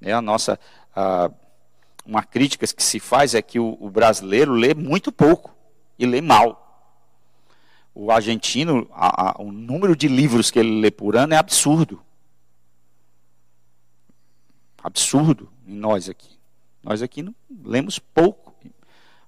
É 0.00 0.12
a 0.12 0.20
nossa. 0.20 0.58
A, 0.94 1.30
uma 2.04 2.22
crítica 2.22 2.64
que 2.66 2.82
se 2.82 3.00
faz 3.00 3.34
é 3.34 3.42
que 3.42 3.58
o, 3.58 3.76
o 3.80 3.90
brasileiro 3.90 4.52
lê 4.52 4.74
muito 4.74 5.10
pouco 5.10 5.52
e 5.98 6.06
lê 6.06 6.20
mal. 6.20 6.62
O 7.92 8.12
argentino, 8.12 8.88
a, 8.92 9.30
a, 9.30 9.42
o 9.42 9.50
número 9.50 9.96
de 9.96 10.06
livros 10.06 10.50
que 10.50 10.58
ele 10.58 10.80
lê 10.80 10.90
por 10.90 11.16
ano 11.16 11.34
é 11.34 11.36
absurdo. 11.36 12.00
Absurdo 14.86 15.50
em 15.66 15.74
nós 15.74 16.08
aqui. 16.08 16.38
Nós 16.80 17.02
aqui 17.02 17.20
não, 17.20 17.34
lemos 17.64 17.98
pouco. 17.98 18.54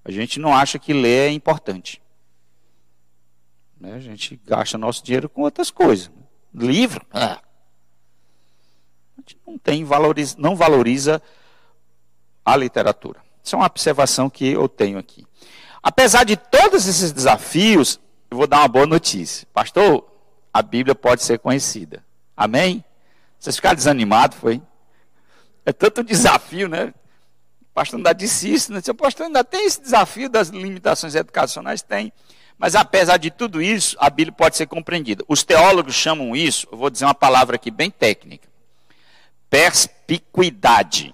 A 0.05 0.09
gente 0.09 0.39
não 0.39 0.55
acha 0.55 0.79
que 0.79 0.93
ler 0.93 1.27
é 1.27 1.31
importante. 1.33 2.01
Né? 3.77 3.93
A 3.93 3.99
gente 3.99 4.39
gasta 4.45 4.77
nosso 4.77 5.03
dinheiro 5.03 5.27
com 5.27 5.41
outras 5.41 5.69
coisas. 5.69 6.09
Livro, 6.53 7.05
é. 7.13 7.23
a 7.23 7.41
gente 9.17 9.37
não 9.45 9.57
tem 9.57 9.83
valoriza, 9.83 10.37
não 10.39 10.55
valoriza 10.55 11.21
a 12.45 12.55
literatura. 12.55 13.21
Isso 13.43 13.53
é 13.53 13.59
uma 13.59 13.65
observação 13.65 14.29
que 14.29 14.47
eu 14.47 14.69
tenho 14.69 14.97
aqui. 14.97 15.27
Apesar 15.83 16.23
de 16.23 16.37
todos 16.37 16.87
esses 16.87 17.11
desafios, 17.11 17.99
eu 18.31 18.37
vou 18.37 18.47
dar 18.47 18.59
uma 18.59 18.67
boa 18.69 18.85
notícia. 18.85 19.45
Pastor, 19.53 20.09
a 20.53 20.61
Bíblia 20.61 20.95
pode 20.95 21.21
ser 21.21 21.37
conhecida. 21.37 22.01
Amém? 22.37 22.81
Vocês 23.37 23.57
ficaram 23.57 23.75
desanimados, 23.75 24.37
foi? 24.37 24.61
É 25.69 25.71
tanto 25.71 26.03
desafio, 26.03 26.67
né? 26.67 26.91
O 27.61 27.73
pastor 27.75 27.97
ainda 27.97 28.11
disse 28.11 28.51
isso, 28.51 28.73
né? 28.73 28.81
O 28.89 28.95
pastor 28.95 29.27
ainda 29.27 29.43
tem 29.43 29.67
esse 29.67 29.79
desafio 29.79 30.27
das 30.27 30.49
limitações 30.49 31.13
educacionais? 31.13 31.83
Tem. 31.83 32.11
Mas 32.57 32.73
apesar 32.73 33.17
de 33.17 33.29
tudo 33.29 33.61
isso, 33.61 33.95
a 33.99 34.09
Bíblia 34.09 34.35
pode 34.35 34.57
ser 34.57 34.65
compreendida. 34.65 35.23
Os 35.27 35.43
teólogos 35.43 35.93
chamam 35.93 36.35
isso, 36.35 36.67
eu 36.71 36.77
vou 36.77 36.89
dizer 36.89 37.05
uma 37.05 37.13
palavra 37.13 37.55
aqui 37.55 37.69
bem 37.69 37.91
técnica: 37.91 38.49
perspicuidade. 39.47 41.13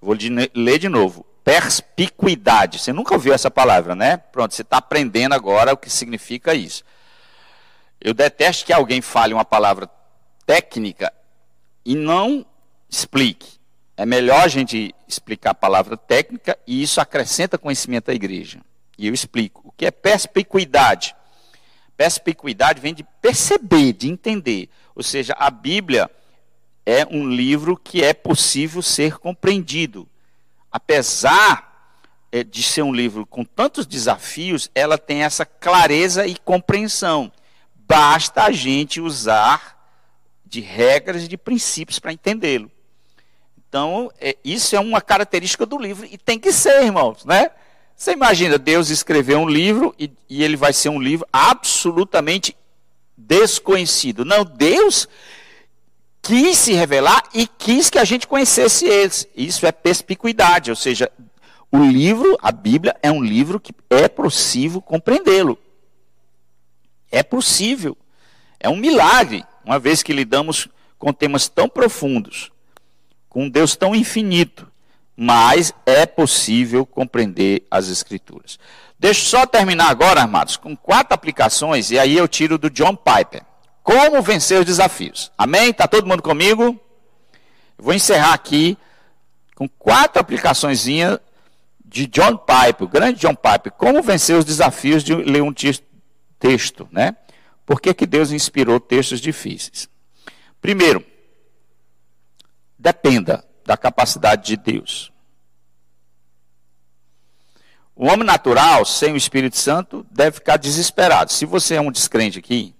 Vou 0.00 0.16
ler 0.54 0.78
de 0.78 0.88
novo. 0.88 1.22
Perspicuidade. 1.44 2.78
Você 2.78 2.90
nunca 2.90 3.12
ouviu 3.12 3.34
essa 3.34 3.50
palavra, 3.50 3.94
né? 3.94 4.16
Pronto, 4.16 4.54
você 4.54 4.62
está 4.62 4.78
aprendendo 4.78 5.34
agora 5.34 5.74
o 5.74 5.76
que 5.76 5.90
significa 5.90 6.54
isso. 6.54 6.82
Eu 8.00 8.14
detesto 8.14 8.64
que 8.64 8.72
alguém 8.72 9.02
fale 9.02 9.34
uma 9.34 9.44
palavra 9.44 9.90
técnica 10.46 11.12
e 11.84 11.94
não 11.94 12.46
explique. 12.92 13.58
É 13.96 14.04
melhor 14.04 14.44
a 14.44 14.48
gente 14.48 14.94
explicar 15.08 15.50
a 15.50 15.54
palavra 15.54 15.96
técnica 15.96 16.58
e 16.66 16.82
isso 16.82 17.00
acrescenta 17.00 17.58
conhecimento 17.58 18.10
à 18.10 18.14
igreja. 18.14 18.60
E 18.98 19.06
eu 19.06 19.14
explico. 19.14 19.62
O 19.64 19.72
que 19.72 19.86
é 19.86 19.90
perspicuidade? 19.90 21.14
Perspicuidade 21.96 22.80
vem 22.80 22.94
de 22.94 23.04
perceber, 23.20 23.92
de 23.92 24.08
entender. 24.08 24.68
Ou 24.94 25.02
seja, 25.02 25.34
a 25.38 25.50
Bíblia 25.50 26.10
é 26.84 27.06
um 27.10 27.28
livro 27.28 27.76
que 27.76 28.02
é 28.02 28.12
possível 28.12 28.82
ser 28.82 29.18
compreendido. 29.18 30.08
Apesar 30.70 31.72
é, 32.30 32.42
de 32.42 32.62
ser 32.62 32.82
um 32.82 32.92
livro 32.92 33.24
com 33.24 33.44
tantos 33.44 33.86
desafios, 33.86 34.70
ela 34.74 34.98
tem 34.98 35.22
essa 35.22 35.46
clareza 35.46 36.26
e 36.26 36.36
compreensão. 36.36 37.32
Basta 37.74 38.44
a 38.44 38.52
gente 38.52 39.00
usar 39.00 39.78
de 40.44 40.60
regras 40.60 41.24
e 41.24 41.28
de 41.28 41.38
princípios 41.38 41.98
para 41.98 42.12
entendê-lo. 42.12 42.70
Então, 43.72 44.12
é, 44.20 44.36
isso 44.44 44.76
é 44.76 44.80
uma 44.80 45.00
característica 45.00 45.64
do 45.64 45.78
livro 45.78 46.04
e 46.04 46.18
tem 46.18 46.38
que 46.38 46.52
ser, 46.52 46.84
irmãos, 46.84 47.24
né? 47.24 47.50
Você 47.96 48.12
imagina 48.12 48.58
Deus 48.58 48.90
escrever 48.90 49.34
um 49.36 49.48
livro 49.48 49.94
e, 49.98 50.12
e 50.28 50.44
ele 50.44 50.56
vai 50.56 50.74
ser 50.74 50.90
um 50.90 51.00
livro 51.00 51.26
absolutamente 51.32 52.54
desconhecido. 53.16 54.26
Não, 54.26 54.44
Deus 54.44 55.08
quis 56.20 56.58
se 56.58 56.74
revelar 56.74 57.22
e 57.32 57.46
quis 57.46 57.88
que 57.88 57.98
a 57.98 58.04
gente 58.04 58.26
conhecesse 58.26 58.84
eles. 58.84 59.26
Isso 59.34 59.64
é 59.64 59.72
perspicuidade, 59.72 60.68
ou 60.68 60.76
seja, 60.76 61.10
o 61.70 61.78
livro, 61.78 62.36
a 62.42 62.52
Bíblia, 62.52 62.94
é 63.02 63.10
um 63.10 63.24
livro 63.24 63.58
que 63.58 63.72
é 63.88 64.06
possível 64.06 64.82
compreendê-lo. 64.82 65.58
É 67.10 67.22
possível. 67.22 67.96
É 68.60 68.68
um 68.68 68.76
milagre, 68.76 69.42
uma 69.64 69.78
vez 69.78 70.02
que 70.02 70.12
lidamos 70.12 70.68
com 70.98 71.10
temas 71.10 71.48
tão 71.48 71.70
profundos, 71.70 72.52
com 73.32 73.44
um 73.44 73.48
Deus 73.48 73.74
tão 73.74 73.94
infinito, 73.94 74.70
mas 75.16 75.72
é 75.86 76.04
possível 76.04 76.84
compreender 76.84 77.66
as 77.70 77.88
Escrituras. 77.88 78.58
Deixa 78.98 79.20
eu 79.20 79.40
só 79.40 79.46
terminar 79.46 79.88
agora, 79.88 80.20
amados, 80.20 80.58
com 80.58 80.76
quatro 80.76 81.14
aplicações, 81.14 81.90
e 81.90 81.98
aí 81.98 82.14
eu 82.14 82.28
tiro 82.28 82.58
do 82.58 82.68
John 82.68 82.94
Piper. 82.94 83.42
Como 83.82 84.20
vencer 84.20 84.60
os 84.60 84.66
desafios. 84.66 85.32
Amém? 85.36 85.70
Está 85.70 85.88
todo 85.88 86.06
mundo 86.06 86.22
comigo? 86.22 86.78
Vou 87.78 87.94
encerrar 87.94 88.34
aqui 88.34 88.76
com 89.54 89.66
quatro 89.66 90.20
aplicações 90.20 90.84
de 90.84 92.06
John 92.08 92.36
Pipe, 92.36 92.84
o 92.84 92.88
grande 92.88 93.18
John 93.18 93.34
Pipe. 93.34 93.70
Como 93.78 94.02
vencer 94.02 94.36
os 94.36 94.44
desafios 94.44 95.02
de 95.02 95.14
ler 95.14 95.42
um 95.42 95.54
texto, 96.38 96.86
né? 96.92 97.16
Por 97.64 97.80
que, 97.80 97.94
que 97.94 98.04
Deus 98.04 98.30
inspirou 98.30 98.78
textos 98.78 99.22
difíceis? 99.22 99.88
Primeiro, 100.60 101.02
dependa 102.82 103.44
da 103.64 103.76
capacidade 103.76 104.44
de 104.44 104.56
Deus. 104.56 105.12
O 107.94 108.06
homem 108.06 108.24
natural, 108.24 108.84
sem 108.84 109.12
o 109.12 109.16
Espírito 109.16 109.56
Santo, 109.56 110.04
deve 110.10 110.32
ficar 110.32 110.56
desesperado. 110.56 111.30
Se 111.30 111.46
você 111.46 111.76
é 111.76 111.80
um 111.80 111.92
descrente 111.92 112.40
aqui, 112.40 112.74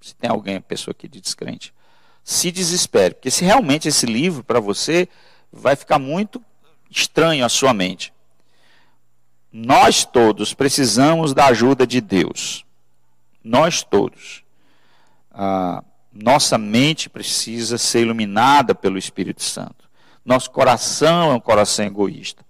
se 0.00 0.14
tem 0.14 0.30
alguém, 0.30 0.60
pessoa 0.60 0.92
aqui 0.92 1.08
de 1.08 1.20
descrente, 1.20 1.74
se 2.22 2.52
desespere, 2.52 3.14
porque 3.14 3.30
se 3.32 3.44
realmente 3.44 3.88
esse 3.88 4.06
livro 4.06 4.44
para 4.44 4.60
você 4.60 5.08
vai 5.52 5.74
ficar 5.74 5.98
muito 5.98 6.40
estranho 6.88 7.44
à 7.44 7.48
sua 7.48 7.74
mente. 7.74 8.12
Nós 9.50 10.04
todos 10.04 10.54
precisamos 10.54 11.34
da 11.34 11.46
ajuda 11.46 11.84
de 11.84 12.00
Deus. 12.00 12.64
Nós 13.42 13.82
todos. 13.82 14.44
Ah, 15.32 15.82
nossa 16.20 16.58
mente 16.58 17.08
precisa 17.08 17.78
ser 17.78 18.02
iluminada 18.02 18.74
pelo 18.74 18.98
Espírito 18.98 19.42
Santo. 19.42 19.88
Nosso 20.24 20.50
coração 20.50 21.30
é 21.30 21.34
um 21.34 21.40
coração 21.40 21.84
egoísta. 21.84 22.44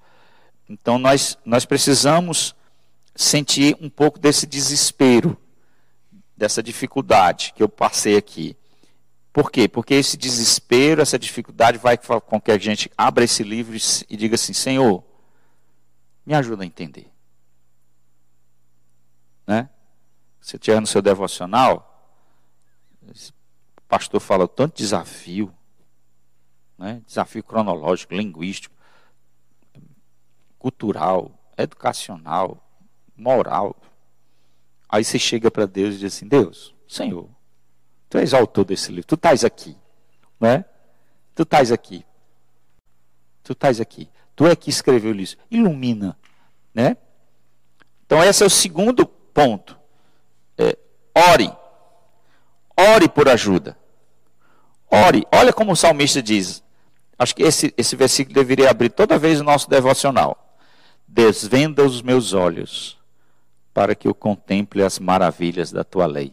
Então 0.68 0.98
nós, 0.98 1.38
nós 1.44 1.64
precisamos 1.64 2.54
sentir 3.14 3.76
um 3.80 3.90
pouco 3.90 4.18
desse 4.18 4.46
desespero 4.46 5.36
dessa 6.38 6.62
dificuldade 6.62 7.52
que 7.54 7.62
eu 7.62 7.68
passei 7.68 8.16
aqui. 8.16 8.56
Por 9.32 9.50
quê? 9.50 9.68
Porque 9.68 9.94
esse 9.94 10.16
desespero, 10.16 11.02
essa 11.02 11.18
dificuldade 11.18 11.78
vai 11.78 11.98
com 11.98 12.40
que 12.40 12.52
a 12.52 12.58
gente 12.58 12.90
abra 12.96 13.24
esse 13.24 13.42
livro 13.42 13.76
e 14.08 14.16
diga 14.16 14.36
assim: 14.36 14.52
Senhor, 14.52 15.04
me 16.24 16.34
ajuda 16.34 16.62
a 16.62 16.66
entender. 16.66 17.10
Né? 19.46 19.68
Você 20.40 20.58
tiver 20.58 20.80
no 20.80 20.86
seu 20.86 21.02
devocional, 21.02 21.84
o 23.88 23.90
pastor 23.90 24.20
fala 24.20 24.46
tanto 24.46 24.76
desafio, 24.76 25.50
né? 26.76 27.00
desafio 27.06 27.42
cronológico, 27.42 28.12
linguístico, 28.12 28.76
cultural, 30.58 31.32
educacional, 31.56 32.62
moral. 33.16 33.74
Aí 34.90 35.02
você 35.02 35.18
chega 35.18 35.50
para 35.50 35.64
Deus 35.64 35.94
e 35.94 35.98
diz 36.00 36.14
assim: 36.14 36.28
Deus, 36.28 36.74
Senhor, 36.86 37.30
tu 38.10 38.18
és 38.18 38.34
autor 38.34 38.66
desse 38.66 38.92
livro, 38.92 39.06
tu 39.06 39.14
estás 39.14 39.42
aqui, 39.42 39.74
não 40.38 40.50
é? 40.50 40.66
Tu 41.34 41.44
estás 41.44 41.72
aqui. 41.72 42.04
Tu 43.42 43.52
estás 43.52 43.80
aqui. 43.80 44.10
Tu 44.36 44.46
é 44.46 44.54
que 44.54 44.68
escreveu 44.68 45.14
isso. 45.14 45.38
Ilumina, 45.50 46.14
né? 46.74 46.98
Então 48.04 48.22
esse 48.22 48.42
é 48.42 48.46
o 48.46 48.50
segundo 48.50 49.06
ponto. 49.06 49.78
É, 50.58 50.76
ore. 51.32 51.50
Ore 52.76 53.08
por 53.08 53.30
ajuda. 53.30 53.77
Ore. 54.90 55.26
Olha 55.32 55.52
como 55.52 55.72
o 55.72 55.76
salmista 55.76 56.22
diz. 56.22 56.62
Acho 57.18 57.34
que 57.34 57.42
esse, 57.42 57.74
esse 57.76 57.96
versículo 57.96 58.34
deveria 58.34 58.70
abrir 58.70 58.90
toda 58.90 59.18
vez 59.18 59.40
o 59.40 59.44
nosso 59.44 59.68
devocional. 59.68 60.56
Desvenda 61.06 61.84
os 61.84 62.00
meus 62.00 62.32
olhos 62.32 62.98
para 63.74 63.94
que 63.94 64.08
eu 64.08 64.14
contemple 64.14 64.82
as 64.82 64.98
maravilhas 64.98 65.70
da 65.70 65.84
tua 65.84 66.06
lei. 66.06 66.32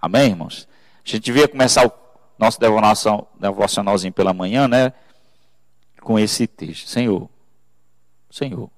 Amém, 0.00 0.30
irmãos? 0.30 0.68
A 1.04 1.08
gente 1.08 1.24
devia 1.24 1.48
começar 1.48 1.86
o, 1.86 1.92
nosso 2.38 2.58
devocionalzinho 3.38 4.12
pela 4.12 4.34
manhã, 4.34 4.66
né? 4.66 4.92
Com 6.00 6.18
esse 6.18 6.46
texto. 6.46 6.88
Senhor, 6.88 7.28
Senhor, 8.30 8.70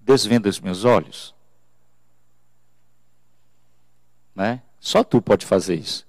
desvenda 0.00 0.48
os 0.48 0.60
meus 0.60 0.84
olhos. 0.84 1.34
Né? 4.34 4.60
Só 4.80 5.04
tu 5.04 5.22
pode 5.22 5.46
fazer 5.46 5.76
isso, 5.76 6.06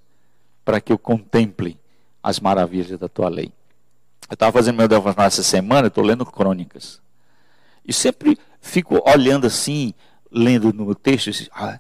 para 0.64 0.82
que 0.82 0.92
eu 0.92 0.98
contemple 0.98 1.80
as 2.26 2.40
maravilhas 2.40 2.98
da 2.98 3.08
tua 3.08 3.30
lei. 3.30 3.52
Eu 4.28 4.34
estava 4.34 4.52
fazendo 4.52 4.78
meu 4.78 4.88
devocional 4.88 5.28
essa 5.28 5.44
semana, 5.44 5.90
estou 5.90 6.04
lendo 6.04 6.26
crônicas. 6.26 7.00
E 7.86 7.94
sempre 7.94 8.36
fico 8.60 9.00
olhando 9.08 9.46
assim, 9.46 9.94
lendo 10.32 10.74
no 10.74 10.96
texto, 10.96 11.30
assim, 11.30 11.46
ah, 11.54 11.80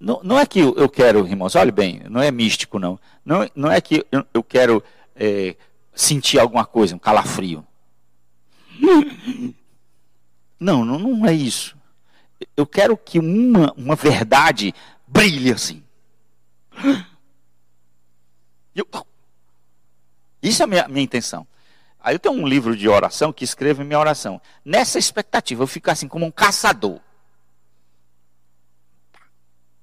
não, 0.00 0.20
não, 0.24 0.38
é 0.40 0.44
que 0.44 0.58
eu 0.58 0.88
quero, 0.88 1.24
irmãos, 1.24 1.54
olhe 1.54 1.70
bem, 1.70 2.02
não 2.10 2.20
é 2.20 2.32
místico, 2.32 2.80
não. 2.80 2.98
Não, 3.24 3.48
não 3.54 3.70
é 3.70 3.80
que 3.80 4.04
eu, 4.10 4.26
eu 4.34 4.42
quero 4.42 4.82
é, 5.14 5.54
sentir 5.94 6.40
alguma 6.40 6.64
coisa, 6.66 6.96
um 6.96 6.98
calafrio. 6.98 7.64
Não, 10.58 10.84
não, 10.84 10.98
não 10.98 11.26
é 11.26 11.32
isso. 11.32 11.76
Eu 12.56 12.66
quero 12.66 12.96
que 12.96 13.20
uma, 13.20 13.72
uma 13.76 13.94
verdade 13.94 14.74
brilhe 15.06 15.52
assim. 15.52 15.80
Eu, 18.74 18.84
isso 20.42 20.62
é 20.62 20.64
a 20.64 20.66
minha, 20.66 20.88
minha 20.88 21.04
intenção. 21.04 21.46
Aí 22.00 22.14
eu 22.14 22.18
tenho 22.18 22.34
um 22.34 22.46
livro 22.46 22.76
de 22.76 22.88
oração 22.88 23.32
que 23.32 23.44
escrevo 23.44 23.84
minha 23.84 23.98
oração. 23.98 24.40
Nessa 24.64 24.98
expectativa, 24.98 25.62
eu 25.62 25.66
fico 25.66 25.90
assim 25.90 26.06
como 26.06 26.24
um 26.24 26.30
caçador. 26.30 27.00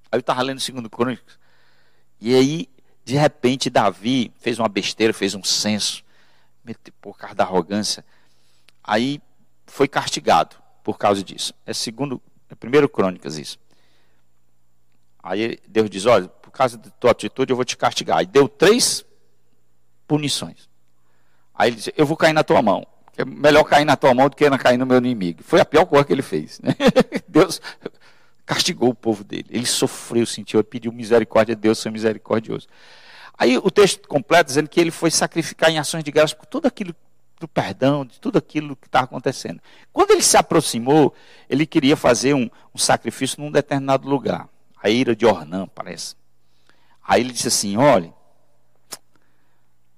Aí 0.10 0.18
eu 0.18 0.20
estava 0.20 0.42
lendo 0.42 0.60
o 0.60 0.62
segundo 0.62 0.90
Crônicas. 0.90 1.38
E 2.22 2.34
aí, 2.34 2.70
de 3.04 3.16
repente, 3.16 3.70
Davi 3.70 4.32
fez 4.40 4.58
uma 4.58 4.70
besteira, 4.70 5.12
fez 5.12 5.36
um 5.36 5.44
censo. 5.44 6.04
Por 7.02 7.18
causa 7.18 7.36
da 7.36 7.44
arrogância. 7.44 8.06
Aí 8.82 9.22
foi 9.66 9.88
castigado 9.88 10.56
por 10.82 10.98
causa 10.98 11.22
disso. 11.24 11.54
É 11.66 11.74
segundo, 11.74 12.22
é 12.50 12.56
primeiro 12.56 12.88
Crônicas 12.88 13.38
isso. 13.38 13.60
Aí 15.22 15.60
Deus 15.68 15.90
diz, 15.90 16.06
olha, 16.06 16.30
por 16.30 16.52
causa 16.52 16.78
da 16.78 16.90
tua 16.92 17.12
atitude 17.12 17.52
eu 17.52 17.56
vou 17.58 17.66
te 17.66 17.76
castigar. 17.76 18.20
Aí 18.20 18.26
deu 18.26 18.48
três 18.48 19.06
punições. 20.08 20.70
Aí 21.54 21.70
ele 21.70 21.76
disse: 21.78 21.94
Eu 21.96 22.06
vou 22.06 22.18
cair 22.18 22.34
na 22.34 22.44
tua 22.44 22.62
mão. 22.62 22.86
É 23.16 23.24
melhor 23.24 23.64
cair 23.64 23.86
na 23.86 23.96
tua 23.96 24.14
mão 24.14 24.28
do 24.28 24.36
que 24.36 24.50
cair 24.58 24.78
no 24.78 24.86
meu 24.86 24.98
inimigo. 24.98 25.44
Foi 25.44 25.62
a 25.62 25.66
pior 25.66 25.86
coisa 25.86 26.04
que 26.04 26.12
ele 26.12 26.24
fez. 26.24 26.60
Né? 26.60 26.76
Deus 27.28 27.62
castigou 28.46 28.90
o 28.90 28.96
povo 28.96 29.24
dele. 29.24 29.46
Ele 29.50 29.66
sofreu, 29.66 30.26
sentiu, 30.26 30.64
pediu 30.64 30.92
misericórdia. 30.92 31.56
Deus 31.56 31.82
foi 31.82 31.92
misericordioso. 31.92 32.68
Aí 33.38 33.58
o 33.58 33.70
texto 33.70 34.08
completo 34.08 34.48
dizendo 34.48 34.70
que 34.70 34.80
ele 34.80 34.92
foi 34.92 35.12
sacrificar 35.12 35.70
em 35.70 35.78
ações 35.78 36.04
de 36.04 36.12
graça 36.12 36.36
por 36.36 36.46
tudo 36.46 36.68
aquilo 36.68 36.96
do 37.40 37.48
perdão, 37.48 38.06
de 38.06 38.20
tudo 38.20 38.38
aquilo 38.38 38.76
que 38.76 38.88
estava 38.88 39.06
acontecendo. 39.06 39.60
Quando 39.92 40.12
ele 40.12 40.22
se 40.22 40.38
aproximou, 40.38 41.14
ele 41.50 41.66
queria 41.66 41.98
fazer 41.98 42.34
um, 42.34 42.50
um 42.74 42.78
sacrifício 42.78 43.42
num 43.42 43.52
determinado 43.52 44.08
lugar. 44.08 44.48
A 44.82 44.90
ira 44.90 45.16
de 45.16 45.26
Ornã, 45.26 45.68
parece. 45.68 46.16
Aí 47.06 47.22
ele 47.22 47.34
disse 47.34 47.48
assim: 47.48 47.78
olha, 47.78 48.14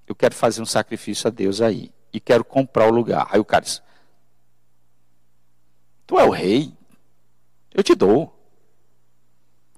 eu 0.06 0.14
quero 0.14 0.34
fazer 0.34 0.62
um 0.62 0.66
sacrifício 0.66 1.28
a 1.28 1.30
Deus 1.30 1.60
aí. 1.60 1.92
E 2.12 2.20
quero 2.20 2.44
comprar 2.44 2.86
o 2.86 2.90
lugar. 2.90 3.26
Aí 3.30 3.40
o 3.40 3.44
cara 3.44 3.64
disse: 3.64 3.82
Tu 6.06 6.18
é 6.18 6.24
o 6.24 6.30
rei. 6.30 6.72
Eu 7.74 7.82
te 7.82 7.94
dou. 7.94 8.32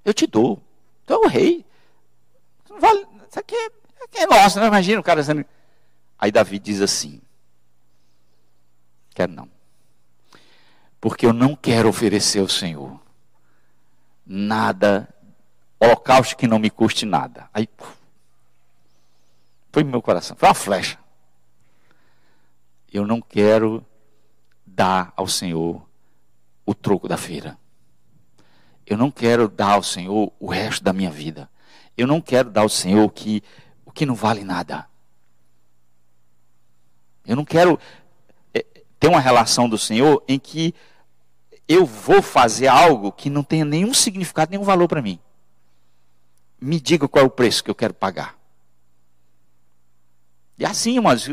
Eu 0.04 0.14
te 0.14 0.26
dou. 0.26 0.62
Tu 1.06 1.12
é 1.12 1.16
o 1.16 1.26
rei. 1.26 1.64
Vale, 2.78 3.06
isso 3.28 3.40
aqui 3.40 3.54
é, 3.56 4.22
é 4.22 4.26
nosso, 4.26 4.60
não 4.60 4.66
imagina 4.66 5.00
o 5.00 5.04
cara 5.04 5.20
dizendo. 5.20 5.44
Aí 6.18 6.30
Davi 6.30 6.58
diz 6.58 6.80
assim: 6.80 7.20
Quero 9.14 9.32
não. 9.32 9.50
Porque 11.00 11.26
eu 11.26 11.32
não 11.32 11.56
quero 11.56 11.88
oferecer 11.88 12.40
ao 12.40 12.48
Senhor 12.48 13.00
nada, 14.26 15.08
holocausto 15.80 16.36
que 16.36 16.46
não 16.46 16.58
me 16.58 16.70
custe 16.70 17.06
nada. 17.06 17.48
Aí, 17.52 17.68
foi 19.72 19.84
no 19.84 19.90
meu 19.90 20.02
coração, 20.02 20.36
foi 20.36 20.48
uma 20.48 20.54
flecha. 20.54 20.98
Eu 22.92 23.06
não 23.06 23.20
quero 23.20 23.84
dar 24.66 25.12
ao 25.16 25.26
Senhor 25.26 25.82
o 26.64 26.74
troco 26.74 27.08
da 27.08 27.16
feira. 27.16 27.58
Eu 28.86 28.96
não 28.96 29.10
quero 29.10 29.48
dar 29.48 29.72
ao 29.72 29.82
Senhor 29.82 30.32
o 30.40 30.46
resto 30.46 30.82
da 30.82 30.92
minha 30.92 31.10
vida. 31.10 31.50
Eu 31.96 32.06
não 32.06 32.20
quero 32.20 32.48
dar 32.50 32.62
ao 32.62 32.68
Senhor 32.68 33.04
o 33.04 33.10
que, 33.10 33.42
o 33.84 33.90
que 33.92 34.06
não 34.06 34.14
vale 34.14 34.44
nada. 34.44 34.86
Eu 37.26 37.36
não 37.36 37.44
quero 37.44 37.78
eh, 38.54 38.64
ter 38.98 39.08
uma 39.08 39.20
relação 39.20 39.68
do 39.68 39.76
Senhor 39.76 40.22
em 40.26 40.38
que 40.38 40.74
eu 41.68 41.84
vou 41.84 42.22
fazer 42.22 42.68
algo 42.68 43.12
que 43.12 43.28
não 43.28 43.42
tenha 43.42 43.64
nenhum 43.64 43.92
significado, 43.92 44.50
nenhum 44.50 44.64
valor 44.64 44.88
para 44.88 45.02
mim. 45.02 45.18
Me 46.58 46.80
diga 46.80 47.06
qual 47.06 47.24
é 47.24 47.26
o 47.26 47.30
preço 47.30 47.62
que 47.62 47.70
eu 47.70 47.74
quero 47.74 47.92
pagar. 47.92 48.37
E 50.58 50.66
assim, 50.66 50.96
irmãos, 50.96 51.30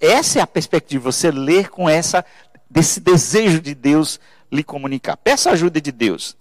essa 0.00 0.38
é 0.38 0.42
a 0.42 0.46
perspectiva, 0.46 1.12
você 1.12 1.30
ler 1.30 1.68
com 1.68 1.88
essa 1.88 2.24
desse 2.70 3.00
desejo 3.00 3.60
de 3.60 3.74
Deus 3.74 4.18
lhe 4.50 4.64
comunicar. 4.64 5.16
Peça 5.16 5.50
ajuda 5.50 5.80
de 5.80 5.92
Deus. 5.92 6.36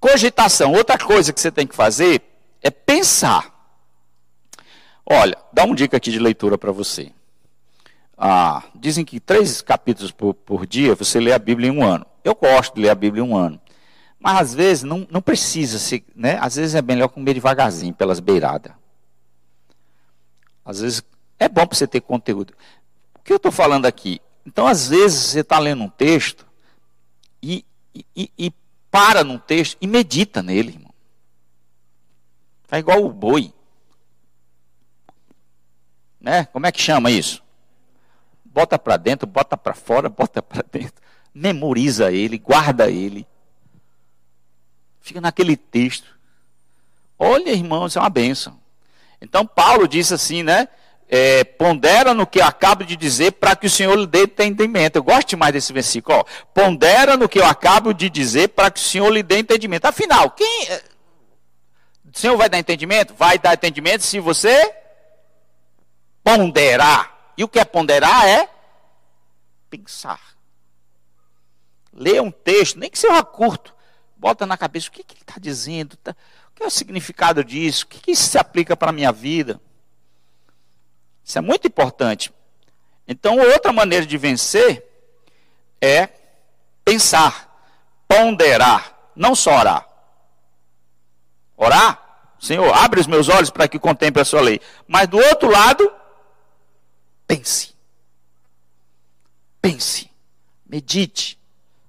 Cogitação, 0.00 0.72
outra 0.72 0.98
coisa 0.98 1.32
que 1.32 1.40
você 1.40 1.50
tem 1.50 1.66
que 1.66 1.74
fazer 1.74 2.22
é 2.60 2.70
pensar. 2.70 3.54
Olha, 5.06 5.36
dá 5.52 5.64
uma 5.64 5.74
dica 5.74 5.96
aqui 5.96 6.10
de 6.10 6.18
leitura 6.18 6.58
para 6.58 6.72
você. 6.72 7.12
Ah, 8.16 8.64
dizem 8.74 9.04
que 9.04 9.20
três 9.20 9.62
capítulos 9.62 10.10
por, 10.10 10.34
por, 10.34 10.66
dia 10.66 10.94
você 10.96 11.20
lê 11.20 11.32
a 11.32 11.38
Bíblia 11.38 11.68
em 11.68 11.72
um 11.72 11.84
ano. 11.84 12.04
Eu 12.24 12.34
gosto 12.34 12.74
de 12.74 12.82
ler 12.82 12.90
a 12.90 12.94
Bíblia 12.94 13.22
em 13.22 13.26
um 13.26 13.36
ano. 13.36 13.60
Mas 14.18 14.40
às 14.40 14.54
vezes 14.54 14.82
não, 14.82 15.06
não 15.08 15.22
precisa, 15.22 15.78
ser, 15.78 16.04
né? 16.16 16.36
Às 16.40 16.56
vezes 16.56 16.74
é 16.74 16.82
melhor 16.82 17.08
comer 17.08 17.34
devagarzinho, 17.34 17.94
pelas 17.94 18.18
beiradas. 18.18 18.72
Às 20.64 20.80
vezes 20.80 21.02
é 21.38 21.48
bom 21.48 21.66
para 21.66 21.76
você 21.76 21.86
ter 21.86 22.00
conteúdo. 22.00 22.54
O 23.14 23.20
que 23.20 23.32
eu 23.32 23.36
estou 23.36 23.52
falando 23.52 23.86
aqui? 23.86 24.20
Então, 24.44 24.66
às 24.66 24.88
vezes, 24.88 25.20
você 25.20 25.40
está 25.40 25.58
lendo 25.58 25.82
um 25.82 25.88
texto 25.88 26.46
e, 27.42 27.64
e, 28.16 28.30
e, 28.38 28.52
para 28.90 29.22
num 29.22 29.38
texto 29.38 29.76
e 29.80 29.86
medita 29.86 30.42
nele, 30.42 30.70
irmão. 30.70 30.92
É 32.70 32.78
igual 32.78 33.04
o 33.04 33.12
boi. 33.12 33.52
Né? 36.20 36.46
Como 36.46 36.66
é 36.66 36.72
que 36.72 36.80
chama 36.80 37.10
isso? 37.10 37.42
Bota 38.44 38.78
para 38.78 38.96
dentro, 38.96 39.26
bota 39.26 39.56
para 39.56 39.74
fora, 39.74 40.08
bota 40.10 40.42
para 40.42 40.64
dentro. 40.70 41.02
Memoriza 41.32 42.10
ele, 42.10 42.38
guarda 42.38 42.90
ele. 42.90 43.26
Fica 45.00 45.20
naquele 45.20 45.56
texto. 45.56 46.18
Olha, 47.18 47.50
irmão, 47.50 47.86
isso 47.86 47.98
é 47.98 48.02
uma 48.02 48.10
benção. 48.10 48.58
Então, 49.20 49.46
Paulo 49.46 49.88
disse 49.88 50.14
assim, 50.14 50.42
né? 50.42 50.68
É, 51.08 51.42
pondera 51.42 52.12
no 52.12 52.26
que 52.26 52.38
eu 52.38 52.44
acabo 52.44 52.84
de 52.84 52.94
dizer 52.94 53.32
para 53.32 53.56
que 53.56 53.66
o 53.66 53.70
Senhor 53.70 53.96
lhe 53.96 54.06
dê 54.06 54.24
entendimento. 54.24 54.96
Eu 54.96 55.02
gosto 55.02 55.28
demais 55.28 55.52
desse 55.52 55.72
versículo. 55.72 56.18
Ó. 56.18 56.24
Pondera 56.52 57.16
no 57.16 57.28
que 57.28 57.38
eu 57.38 57.46
acabo 57.46 57.94
de 57.94 58.10
dizer 58.10 58.48
para 58.48 58.70
que 58.70 58.78
o 58.78 58.82
Senhor 58.82 59.08
lhe 59.10 59.22
dê 59.22 59.38
entendimento. 59.38 59.86
Afinal, 59.86 60.30
quem. 60.30 60.68
É, 60.68 60.82
o 62.14 62.18
Senhor 62.18 62.36
vai 62.36 62.48
dar 62.48 62.58
entendimento? 62.58 63.14
Vai 63.14 63.38
dar 63.38 63.54
entendimento 63.54 64.04
se 64.04 64.20
você 64.20 64.74
ponderar. 66.22 67.32
E 67.38 67.44
o 67.44 67.48
que 67.48 67.58
é 67.58 67.64
ponderar 67.64 68.26
é 68.26 68.48
pensar. 69.70 70.20
Leia 71.92 72.22
um 72.22 72.30
texto, 72.30 72.78
nem 72.78 72.90
que 72.90 72.98
seja 72.98 73.22
curto. 73.22 73.74
Bota 74.16 74.44
na 74.46 74.58
cabeça 74.58 74.88
o 74.88 74.92
que, 74.92 75.02
que 75.02 75.14
ele 75.14 75.22
está 75.22 75.36
dizendo. 75.40 75.96
Tá, 75.96 76.14
o 76.50 76.54
que 76.54 76.62
é 76.62 76.66
o 76.66 76.70
significado 76.70 77.42
disso? 77.42 77.84
O 77.84 77.88
que, 77.88 78.00
que 78.00 78.10
isso 78.10 78.28
se 78.28 78.36
aplica 78.36 78.76
para 78.76 78.90
a 78.90 78.92
minha 78.92 79.12
vida? 79.12 79.60
Isso 81.28 81.36
é 81.36 81.42
muito 81.42 81.66
importante. 81.66 82.32
Então, 83.06 83.36
outra 83.38 83.70
maneira 83.70 84.06
de 84.06 84.16
vencer 84.16 84.82
é 85.78 86.08
pensar, 86.82 87.62
ponderar, 88.08 88.98
não 89.14 89.34
só 89.34 89.58
orar. 89.58 89.86
Orar, 91.54 92.32
Senhor, 92.40 92.74
abre 92.74 92.98
os 92.98 93.06
meus 93.06 93.28
olhos 93.28 93.50
para 93.50 93.68
que 93.68 93.78
contemple 93.78 94.22
a 94.22 94.24
sua 94.24 94.40
lei. 94.40 94.58
Mas 94.86 95.06
do 95.06 95.18
outro 95.18 95.50
lado, 95.50 95.92
pense. 97.26 97.74
Pense. 99.60 100.10
Medite 100.66 101.38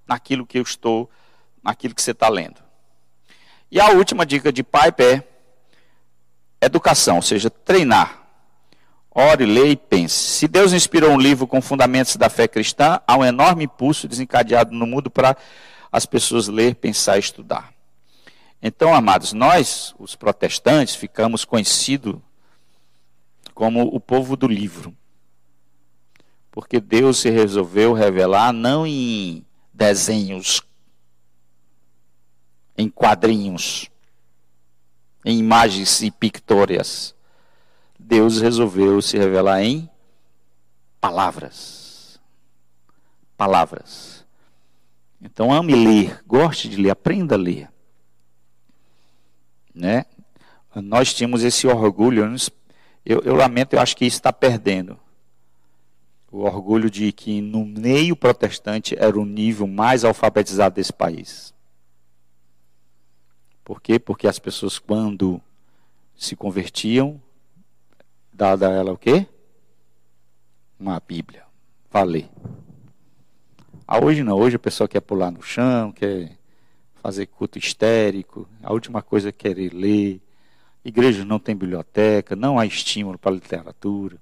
naquilo 0.06 0.46
que 0.46 0.60
eu 0.60 0.64
estou, 0.64 1.10
naquilo 1.64 1.96
que 1.96 2.02
você 2.02 2.12
está 2.12 2.28
lendo. 2.28 2.62
E 3.72 3.80
a 3.80 3.92
última 3.92 4.26
dica 4.26 4.52
de 4.52 4.64
pai 4.64 4.94
é 4.98 5.24
educação, 6.62 7.16
ou 7.16 7.22
seja, 7.22 7.50
treinar. 7.50 8.19
Ore, 9.12 9.46
leia 9.46 9.72
e 9.72 9.76
pense. 9.76 10.14
Se 10.16 10.48
Deus 10.48 10.72
inspirou 10.72 11.12
um 11.12 11.20
livro 11.20 11.48
com 11.48 11.62
fundamentos 11.62 12.16
da 12.16 12.30
fé 12.30 12.48
cristã, 12.48 13.02
há 13.08 13.18
um 13.18 13.26
enorme 13.26 13.66
impulso 13.66 14.08
desencadeado 14.08 14.74
no 14.74 14.86
mundo 14.86 15.10
para 15.10 15.36
as 15.92 16.06
pessoas 16.06 16.48
ler, 16.48 16.76
pensar 16.76 17.18
e 17.18 17.20
estudar. 17.20 17.74
Então, 18.62 18.94
amados, 18.94 19.34
nós, 19.34 19.96
os 19.98 20.16
protestantes, 20.16 20.94
ficamos 20.94 21.44
conhecidos 21.44 22.18
como 23.54 23.84
o 23.84 24.00
povo 24.00 24.38
do 24.38 24.48
livro. 24.48 24.96
Porque 26.52 26.80
Deus 26.80 27.20
se 27.20 27.30
resolveu 27.30 27.94
revelar 27.94 28.54
não 28.54 28.86
em 28.86 29.46
desenhos, 29.74 30.62
em 32.78 32.90
quadrinhos, 32.90 33.90
em 35.26 35.40
imagens 35.40 36.02
e 36.02 36.12
pictórias. 36.12 37.16
Deus 38.10 38.42
resolveu 38.42 39.04
se 39.04 39.20
revelar 39.20 39.62
em 39.62 39.88
palavras. 41.00 42.20
Palavras. 43.38 44.26
Então 45.22 45.54
ame 45.54 45.76
ler, 45.76 46.24
goste 46.26 46.68
de 46.68 46.78
ler, 46.78 46.90
aprenda 46.90 47.36
a 47.36 47.38
ler. 47.38 47.70
Né? 49.76 50.06
Nós 50.74 51.14
tínhamos 51.14 51.44
esse 51.44 51.68
orgulho, 51.68 52.36
eu, 53.06 53.22
eu 53.22 53.36
lamento, 53.36 53.74
eu 53.74 53.80
acho 53.80 53.96
que 53.96 54.06
está 54.06 54.34
perdendo. 54.34 55.00
O 56.32 56.40
orgulho 56.40 56.90
de 56.90 57.12
que 57.12 57.42
no 57.42 57.64
meio 57.64 58.16
protestante 58.16 58.96
era 58.98 59.20
o 59.20 59.26
nível 59.26 59.68
mais 59.68 60.04
alfabetizado 60.04 60.74
desse 60.74 60.92
país. 60.92 61.54
Por 63.64 63.80
quê? 63.80 64.00
Porque 64.00 64.28
as 64.28 64.40
pessoas, 64.40 64.80
quando 64.80 65.40
se 66.16 66.36
convertiam, 66.36 67.22
dada 68.40 68.70
a 68.70 68.72
ela 68.72 68.94
o 68.94 68.98
quê? 68.98 69.28
Uma 70.80 70.98
Bíblia. 71.06 71.44
Valer. 71.92 72.30
Ah, 73.86 74.00
hoje 74.02 74.24
não, 74.24 74.38
hoje 74.38 74.56
a 74.56 74.60
pessoa 74.60 74.88
quer 74.88 75.02
pular 75.02 75.30
no 75.30 75.42
chão, 75.42 75.92
quer 75.92 76.38
fazer 77.04 77.26
culto 77.26 77.58
histérico, 77.58 78.48
a 78.64 78.72
última 78.72 79.02
coisa 79.02 79.30
é 79.30 79.32
querer 79.34 79.74
ler. 79.74 80.22
Igreja 80.86 81.26
não 81.26 81.38
tem 81.38 81.54
biblioteca, 81.54 82.34
não 82.34 82.58
há 82.58 82.66
estímulo 82.66 83.18
para 83.18 83.32
a 83.32 83.36
literatura. 83.36 84.18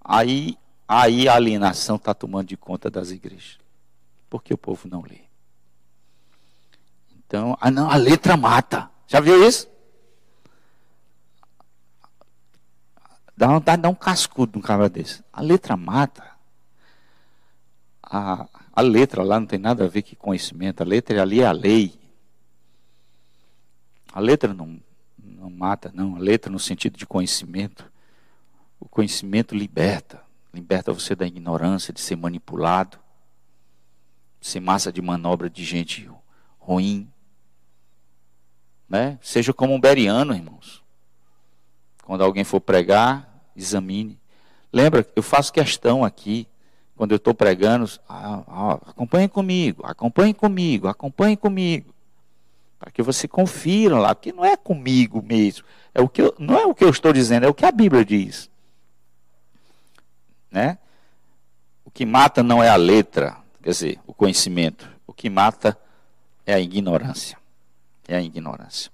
Aí, 0.00 0.56
aí 0.86 1.28
a 1.28 1.34
alienação 1.34 1.96
está 1.96 2.14
tomando 2.14 2.46
de 2.46 2.56
conta 2.56 2.88
das 2.88 3.10
igrejas. 3.10 3.58
Porque 4.30 4.54
o 4.54 4.58
povo 4.58 4.88
não 4.88 5.02
lê. 5.02 5.22
Então, 7.18 7.58
ah 7.60 7.72
não, 7.72 7.90
a 7.90 7.96
letra 7.96 8.36
mata. 8.36 8.88
Já 9.08 9.18
viu 9.18 9.42
isso? 9.48 9.68
Dá 13.36 13.46
vontade 13.48 13.76
de 13.78 13.82
dar 13.82 13.90
um 13.90 13.94
cascudo 13.94 14.58
num 14.58 14.62
cara 14.62 14.88
desse. 14.88 15.22
A 15.30 15.42
letra 15.42 15.76
mata. 15.76 16.24
A, 18.02 18.48
a 18.72 18.80
letra 18.80 19.22
lá 19.22 19.38
não 19.38 19.46
tem 19.46 19.58
nada 19.58 19.84
a 19.84 19.88
ver 19.88 20.02
com 20.02 20.16
conhecimento. 20.16 20.80
A 20.80 20.86
letra 20.86 21.20
ali 21.20 21.40
é 21.40 21.46
a 21.46 21.52
lei. 21.52 21.98
A 24.10 24.20
letra 24.20 24.54
não, 24.54 24.80
não 25.18 25.50
mata, 25.50 25.92
não. 25.94 26.16
A 26.16 26.18
letra 26.18 26.50
no 26.50 26.58
sentido 26.58 26.96
de 26.96 27.04
conhecimento. 27.04 27.92
O 28.80 28.88
conhecimento 28.88 29.54
liberta. 29.54 30.24
Liberta 30.54 30.90
você 30.90 31.14
da 31.14 31.26
ignorância, 31.26 31.92
de 31.92 32.00
ser 32.00 32.16
manipulado, 32.16 32.98
de 34.40 34.46
ser 34.46 34.60
massa 34.60 34.90
de 34.90 35.02
manobra 35.02 35.50
de 35.50 35.62
gente 35.62 36.10
ruim. 36.58 37.12
Né? 38.88 39.18
Seja 39.20 39.52
como 39.52 39.74
um 39.74 39.80
beriano, 39.80 40.34
irmãos. 40.34 40.85
Quando 42.06 42.22
alguém 42.22 42.44
for 42.44 42.60
pregar, 42.60 43.42
examine. 43.54 44.18
Lembra, 44.72 45.06
eu 45.14 45.22
faço 45.22 45.52
questão 45.52 46.04
aqui, 46.04 46.48
quando 46.96 47.10
eu 47.12 47.16
estou 47.16 47.34
pregando, 47.34 47.90
ah, 48.08 48.42
ah, 48.46 48.72
acompanhe 48.86 49.28
comigo, 49.28 49.84
acompanhe 49.84 50.32
comigo, 50.32 50.88
acompanhe 50.88 51.36
comigo. 51.36 51.94
Para 52.78 52.90
que 52.90 53.02
você 53.02 53.26
confira 53.28 53.98
lá, 53.98 54.14
porque 54.14 54.32
não 54.32 54.44
é 54.44 54.56
comigo 54.56 55.22
mesmo. 55.22 55.64
É 55.94 56.00
o 56.00 56.08
que 56.08 56.22
eu, 56.22 56.34
não 56.38 56.58
é 56.58 56.64
o 56.64 56.74
que 56.74 56.84
eu 56.84 56.90
estou 56.90 57.12
dizendo, 57.12 57.44
é 57.44 57.48
o 57.48 57.54
que 57.54 57.66
a 57.66 57.72
Bíblia 57.72 58.04
diz. 58.04 58.48
Né? 60.50 60.78
O 61.84 61.90
que 61.90 62.06
mata 62.06 62.42
não 62.42 62.62
é 62.62 62.68
a 62.68 62.76
letra, 62.76 63.36
quer 63.62 63.70
dizer, 63.70 63.98
o 64.06 64.14
conhecimento. 64.14 64.88
O 65.06 65.12
que 65.12 65.28
mata 65.28 65.78
é 66.46 66.54
a 66.54 66.60
ignorância 66.60 67.36
é 68.08 68.16
a 68.16 68.22
ignorância. 68.22 68.90